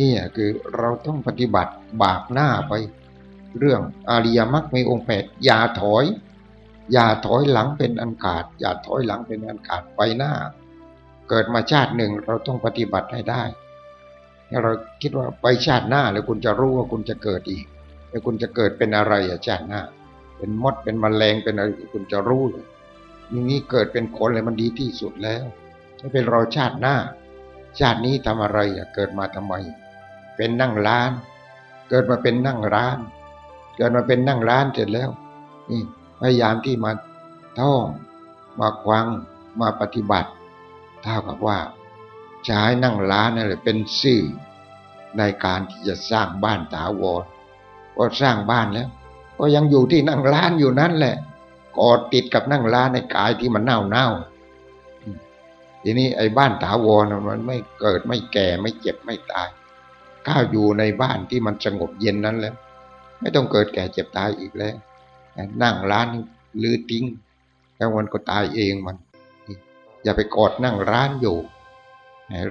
[0.00, 1.72] นี่คือเราต้องปฏิบัติ
[2.02, 2.72] บากหน้าไป
[3.58, 3.80] เรื่อง
[4.10, 6.04] อริยมรรคในองค์แปดอย่าถอย
[6.92, 10.32] อย่าถอยหลังเป็นอันขาด อย่าถอยหลังเป็นอันขาดไปหน้า
[11.28, 13.42] เกิดมาชาติหนึ่งเราต้องปฏิบัติให้ได้
[14.50, 17.66] ถ้เราคิดว่าไปชาติหน้าแล้วคุณจะรู้ว่าคุณจะเกิดอีก
[18.10, 19.82] แล้วคุณจะเกิดเป็นอะไรอะชาติหน้า
[20.38, 22.66] เป็นมดเป็นมแมลงเป็นอะไรคุณจะรู้เลย
[23.50, 25.44] นี่เกิดเป็นคนเลยมันดีที่สุดแล้ว
[25.98, 26.96] ไม่เป็นเรอชาติหน้า
[27.80, 29.54] ชาตินี้ทำอะไรอะเกิดมาทำไม
[30.36, 31.12] เป็นนั่งร้าน
[31.88, 32.98] เกิดมาเป็นนั่งร้าน
[33.76, 35.10] เกิดมาเป็นนั่งร้านเสร็จแล้ว
[35.70, 35.82] นี่
[36.20, 36.92] พยายามที่มา
[37.60, 37.84] ท่อง
[38.60, 39.06] มาควัง
[39.60, 40.30] มาปฏิบัติ
[41.02, 41.58] เท่ากับว่า
[42.44, 44.22] ใช้นั่งร้านนั่นแหละเป็นสื่อ
[45.18, 47.22] ในการที่จะสร้างบ้านถาวร
[47.96, 48.88] ก็สร้างบ้านแล้ว
[49.38, 51.16] ก็ยังอยู่ที่นั่งร้านอยู่นั่นแหละ
[51.78, 54.08] กอดติดกับนั่งร้านในกายที่มันเน่าเน่า
[55.82, 59.48] ทีนี้ไอ้บ้านถาวรมันไม่เกิดไม่แก่ไม่เจ็บไม่ตาย
[60.26, 62.54] ข้าอยู่ในบ้านที่มันสงบเย็นนั้นแล้ว
[63.20, 64.74] ไม่ต้องเกิดแก่เจ็บตายอีกแล้ว
[65.62, 66.08] นั่งร้าน
[66.62, 67.04] ลือทิ้ง
[67.76, 68.96] แล้วมันก็ตายเองมัน
[70.02, 71.38] อย่าไปกอดนั่งร้านอยู่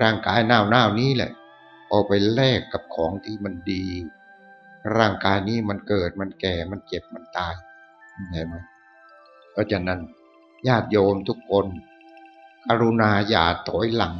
[0.01, 1.31] ร่างกายหน้าหน้านี้แหละ
[1.89, 3.85] เอาไปแลกกับของที่มันดี
[4.97, 7.53] ร่างกายนี้มันเกิดมันแก่มันเจ็บมันตาย
[8.31, 8.55] เห็นไหม
[9.51, 9.99] เพราะฉะนั้น
[10.67, 11.65] ญาติโยมทุกคน
[12.65, 14.15] กรุณาอย่าถอยหลัง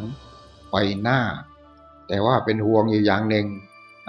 [0.72, 1.20] ไปหน้า
[2.08, 3.48] แต่ว่าเป็นห่วงอยู่อย่างหนึ่ง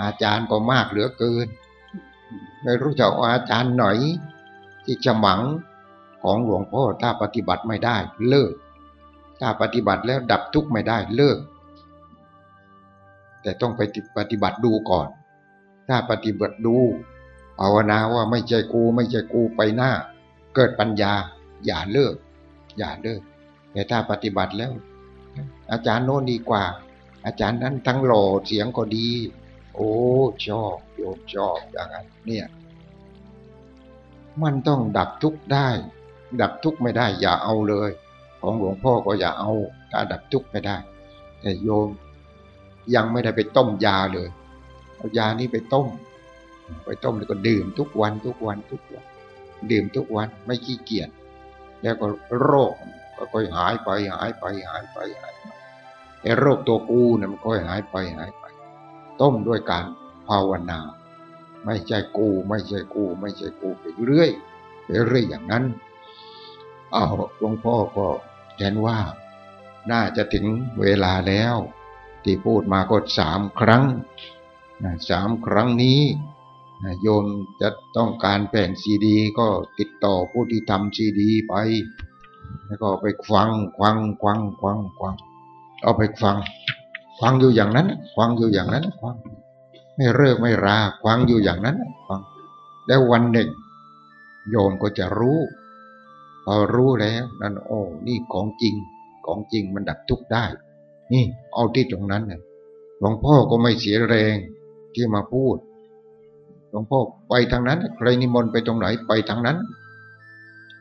[0.02, 1.46] อาจารย์ก็มากเหลือเกิน
[2.62, 3.98] ไม่รู้จะเอาอาจารย์หน่อย
[4.84, 5.40] ที่จะหมัง
[6.22, 7.96] ของหลวงพ่อถ้าปฏิบัติไม่ได้
[8.28, 8.52] เลิก
[9.40, 11.38] ถ้าปฏิบัติแล้วดับทุกข์ไม่ได้เลิก
[13.42, 13.80] แต่ต้องไป
[14.18, 15.08] ปฏิบัติดูก่อน
[15.88, 16.76] ถ้าปฏิบัติดู
[17.58, 19.90] ภาวนาว่าไม่ใช่กูไม่ใช่กูไปหน้า
[20.54, 21.12] เกิดปัญญา
[21.66, 22.14] อย่าเลิก
[22.78, 23.20] อย่าเลิก
[23.72, 24.72] แต่ถ้าปฏิบัติแล้ว
[25.72, 26.64] อาจารย์โน้นดีกว่า
[27.26, 29.08] อาจารย์นั้นทั้งหล่อเสียงก็ดี
[29.76, 29.92] โอ้
[30.46, 32.46] ชอบโยมชอบอย่างนั้นเนี่ย
[34.42, 35.68] มันต้องดับทุกข์ได้
[36.40, 37.90] ดับทุกข์ไม่ได้ อย่าเอาเลย
[38.40, 39.52] ของหลวงพ่อก็อย่าเอา
[39.92, 40.76] ถ้าดับทุกข์ไม่ได้
[41.40, 41.88] แต่โยม
[42.94, 44.28] ยังไม่ได้ไปต้มยาเลย
[44.96, 45.86] เอายานี้ไปต้ม
[46.86, 49.04] ไปต้มแล้วก็ดื่มทุกวันทุกวันทุกวัน
[49.70, 51.08] ดื่มทุกวันไม่ขี้เกียจ
[51.82, 52.06] แล้วก็
[52.40, 52.74] โรค
[53.16, 55.44] ก็ค่อยหายไปหายไปหายไปหายไป
[56.20, 58.44] แต่โรคตัวกูเนี่ยมันค่อยหายไปหายไป
[59.20, 59.84] ต้มด้วยการ
[60.28, 60.80] ภาวนา
[61.64, 64.30] ไม่ใช่กู ไม่ใช่กู ไม่ใช่กูไปเรื่อย
[64.84, 65.64] ไปเรื่อยอย่างนั้น
[66.92, 67.06] เอา
[67.38, 68.06] หลวงพ่อก็
[68.58, 68.98] เห็นว่า
[69.90, 70.46] น่าจะถึง
[70.80, 71.56] เวลาแล้ว
[72.24, 73.84] ที่พูดมาก็สามครั้ง
[75.10, 76.00] สามครั้งนี้
[77.02, 77.24] โยม
[77.60, 79.48] จะต้องการแผ่นซีดี ก็
[79.78, 81.54] ติดต่อผู้ที่ทำซีดีไป
[82.66, 85.14] แล้วก็ไปฟังฟังฟังฟังฟัง
[85.82, 86.36] เอาไปฟัง
[87.20, 89.16] ฟังอยู่อย่างนั้นฟังอยู่อย่างนั้นฟัง
[89.96, 91.76] ไม่เลิกไม่ราฟังอยู่อย่างนั้น
[92.08, 92.20] ฟัง
[92.86, 93.48] แล้ววันหนึ่ง
[94.50, 95.38] โยมก็จะรู้
[96.44, 98.74] พอรู้แล้วนั่นโอ้นี่ของจริง
[99.26, 100.44] ของจริงมันดับทุกข์ได้
[101.12, 102.40] นี่เอาที่ตรงนั้นเนี่ย
[102.98, 104.36] หลวงพ่อก็ไม่เสียแรง
[104.94, 105.56] ที่มาพูด
[106.70, 106.98] หลวงพ่อ
[107.28, 109.58] ไปทางนั้นใครนิมนต์ไปตรงไหนไปทางนั้น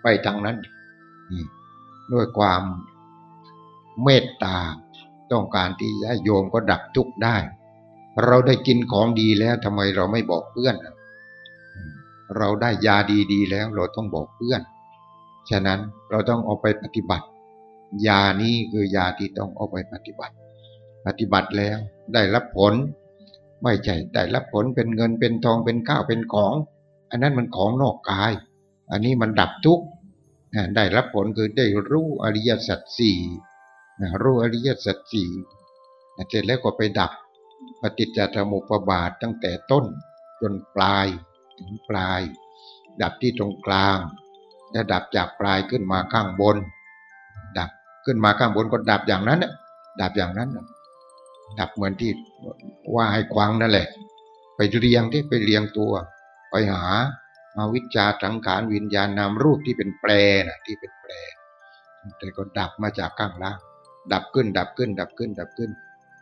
[0.01, 0.57] ไปทางนั้น
[1.31, 1.43] นี่
[2.13, 2.61] ด้วยความ
[4.03, 4.57] เมตตา
[5.31, 7.37] ต้องการที่จะโยมก็ดับทุกข์ได้
[8.25, 10.75] เราได้กินของดีแล้วทำไมเราไม่บอกเพื่อน
[12.37, 12.97] เราได้ยา
[13.33, 14.61] ดีๆแล้วเราต้องบอกเพื่อน
[15.49, 15.79] ฉะนั้น
[16.11, 17.27] เราต้องเอาไปปฏิบัติ
[18.07, 20.35] ยานี้คือยาที่ต้องเอาไปปฏิบัติ
[21.05, 21.77] ปฏิบัติแล้ว
[22.13, 22.73] ได้รับผล
[23.63, 26.55] ไม่ใช่ได้รับผลเป็นเงินเป็นทองเป็นข้าวเป็นของ
[27.09, 28.31] อันนั้นมันของนอกกาย
[28.91, 29.85] อันนี้มันดับทุกข์
[30.75, 33.17] ได้รับผลคือได้รู้อริยสัจสี่
[34.21, 35.29] รู้อริยสัจสี่
[36.29, 37.11] เสร็จแล้วก็ไปดับ
[37.81, 39.85] ปฏิจจสมุปบาทตั้งแต่ต้น
[40.41, 41.07] จนปลาย
[41.57, 42.21] ถึงปลาย
[43.01, 43.97] ดับที่ตรงกลาง
[44.71, 46.57] และดับจากปลายขึ้นมาข้างบน
[47.57, 47.69] ดับ
[48.05, 49.45] ขึ้นมาข้างบนก็ดับอย่างนั้น
[50.01, 50.49] ดับอย่างนั้น
[51.59, 52.11] ดับเหมือนที่
[52.95, 53.87] ว่าให้ควังนั่นแหละ
[54.55, 55.93] ไปเรียงที่ไปเรียงตัว
[56.51, 56.83] ไปหา
[57.55, 60.11] มาวิจารสังขารวิญญาณนามรูปที่เป็นแปร
[60.47, 61.11] นะที่เป็นแปร
[62.17, 63.59] แต่ก็ดับมาจากข้างล่าง
[64.13, 65.71] ดับขึ้น ดับขึ้น ดับขึ้น ดับขึ้น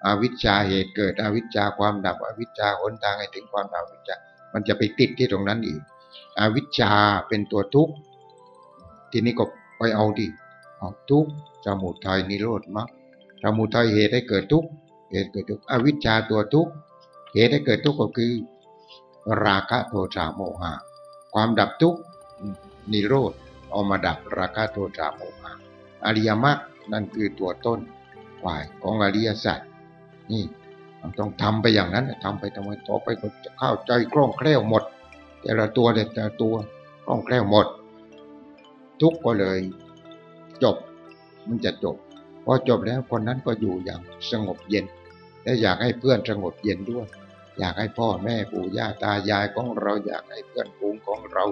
[0.06, 4.16] อวิชชาเหตุเกิด อวิชชาความดับ อวิชชาหนทางให้ถึงความดับอวิชชา
[4.54, 5.82] มันจะไปติดที่ตรงนั้นอีก
[6.40, 6.92] อวิชชา
[7.28, 7.94] เป็นตัวทุกข์
[9.12, 9.46] ทีนี้ก็
[9.78, 10.28] ไปเอาดิ
[10.78, 11.32] เอาทุกข์
[11.66, 12.88] สมุทัยนิโรธมรรค
[13.44, 14.70] สมุทัยเหตุให้เกิดทุกข์
[15.12, 16.72] เหตุเกิดทุกข์อวิชชาตัวทุกข์
[17.34, 18.34] เหตุให้เกิดทุกข์ก็คือ
[19.46, 20.74] ราคะโทสะโมหะ
[21.34, 22.00] ความดับทุกข์
[22.92, 23.34] นิโรธ
[23.70, 25.52] เอามาดับราคะโทสะโมหะ
[26.06, 26.58] อริยมรรค
[26.92, 27.80] นั่นคือตัวต้น
[28.44, 29.60] ฝ่ายของอริยสัจ
[30.32, 30.44] นี่
[31.02, 34.84] มันต้องทำไปอย่างนั้นทำไปทำไปต่อไปก็จะเข้าใจคล่องแคล่วหมด
[35.42, 36.56] แต่ละตัวแต่ละตัว
[37.06, 37.68] คล่องแคล่วหมด
[39.02, 39.60] ทุกก็เลย
[40.64, 40.76] จบ
[41.48, 41.96] มันจะจบ
[42.46, 44.02] พอจบแล้วคนนั้นก็อยู่อย่าง
[44.32, 44.86] สงบเย็น
[45.44, 47.08] และอยากให้เพื่อนสงบเย็นด้วย
[47.60, 51.46] อยากให้พ่อแม่ปู่ย่าตายายของเราอยากให้เพื่อนฝูงของเรา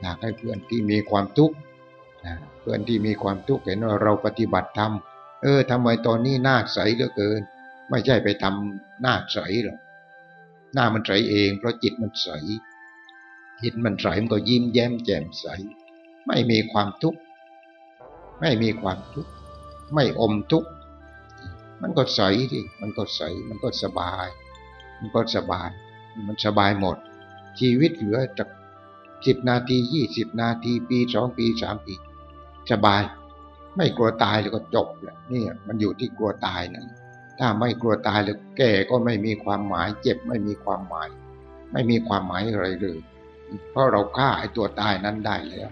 [0.00, 1.54] อยากให้เพื่อนที่มีความทุกข์
[2.60, 4.92] เพื่อนที่มีความทุกข์เห็นว่าเราปฏิบัติธรรม
[5.42, 7.40] เออทำไมตอนนี้หน้าใสเหลือเกิน
[7.90, 9.78] ไม่ใช่ไปทำหน้าใสหรอก
[10.74, 12.28] หน้ามันใสเอง เพราะจิตมันใส
[13.62, 15.46] จิตมันใสมันก็ยิ้มแย้มแจ่มใส
[16.26, 17.20] ไม่มีความทุกข์
[18.40, 19.30] ไม่มีความทุกข์
[19.94, 20.68] ไม่อมทุกข์
[21.80, 22.20] มันก็ใส
[22.50, 24.26] ที่มันก็ใสมันก็สบาย
[24.98, 25.70] มันก็สบาย
[26.26, 26.96] มันสบายหมด
[27.58, 28.48] ชีวิตเหลือจาก
[29.26, 31.94] สิบนาทียี่สิบนาทีปีสองปีสามปี
[32.70, 33.02] สบาย
[33.76, 36.86] ไม่กลัวตายแล้วก็จบแหละนี่มันอยู่ที่กลัวตายนั่น
[37.38, 41.08] ถ้าไม่กลัวตายหรือแก่ก็ไม่มีความหมายเจ็บไม่มีความหมาย
[41.72, 42.98] ไม่มีความหมายอะไรเลย
[43.70, 45.68] เพราะเราฆ่าไอ้ตัวตายนั้นได้แล้ว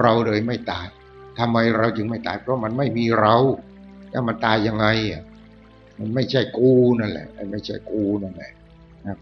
[0.00, 0.86] เราเลยไม่ตาย
[1.38, 3.36] ทำไมเราจึงไม่ตาย เพราะมันไม่มีเรา
[4.10, 5.22] แล้วมันตายยังไงอะ
[5.98, 8.52] มันไม่ใช่กูนั่นแหละไม่ใช่กูนั่นแหละ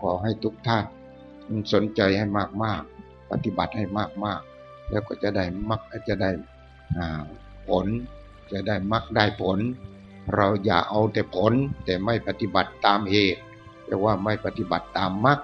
[0.02, 0.84] ขอให้ทุกท่าน
[1.72, 2.26] สนใจให้
[2.64, 3.84] มากๆ ปฏิบัติให้
[4.24, 6.30] มากๆ แล้วก็จะได้มักจะได้
[7.68, 7.86] ผล
[8.50, 9.58] จะได้มักได้ผล
[10.34, 11.52] เราอย่าเอาแต่ผล
[11.84, 13.40] แต่ไม่ปฏิบัติตามเหตุ
[13.84, 15.40] แปลว่าไม่ปฏิบัติตามมัก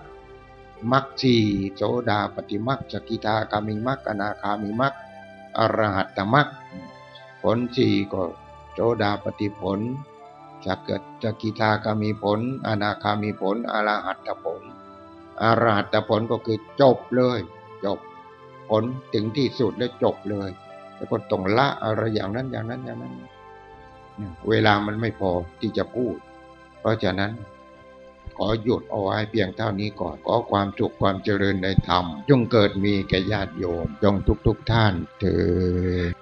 [0.92, 1.34] มักสี
[1.76, 4.94] โสดาปฏิมักสกิทาคามิมักอนาคามิมัก
[5.58, 6.48] อรหัตตมัก
[7.42, 8.22] ผลสี่ก็
[8.72, 9.78] โสดาปฏิผล
[10.64, 14.60] จะเกิดจะกิทาคามีผล อนาคามีผลอรหัตตผล
[15.42, 17.38] อรหัตตผลก็คือจบเลย
[17.84, 17.98] จบ
[18.68, 20.50] ผลถึงที่สุดแล้วจบเลย
[21.02, 23.14] แล้วก็ต้องละอะไรอย่างนั้นอย่างนั้นอย่างนั้น
[24.48, 25.30] เวลามันไม่พอ
[25.60, 26.16] ที่จะพูด
[26.80, 27.32] เพราะฉะนั้น
[28.36, 35.38] ขอหยุดเอาไว้เพียงเท่านี้ก่อน ขอความสุขความเจริญในธรรม จงเกิดมีแก่ญาติโยม จงทุกทุกท่านเถิ
[36.10, 36.12] ด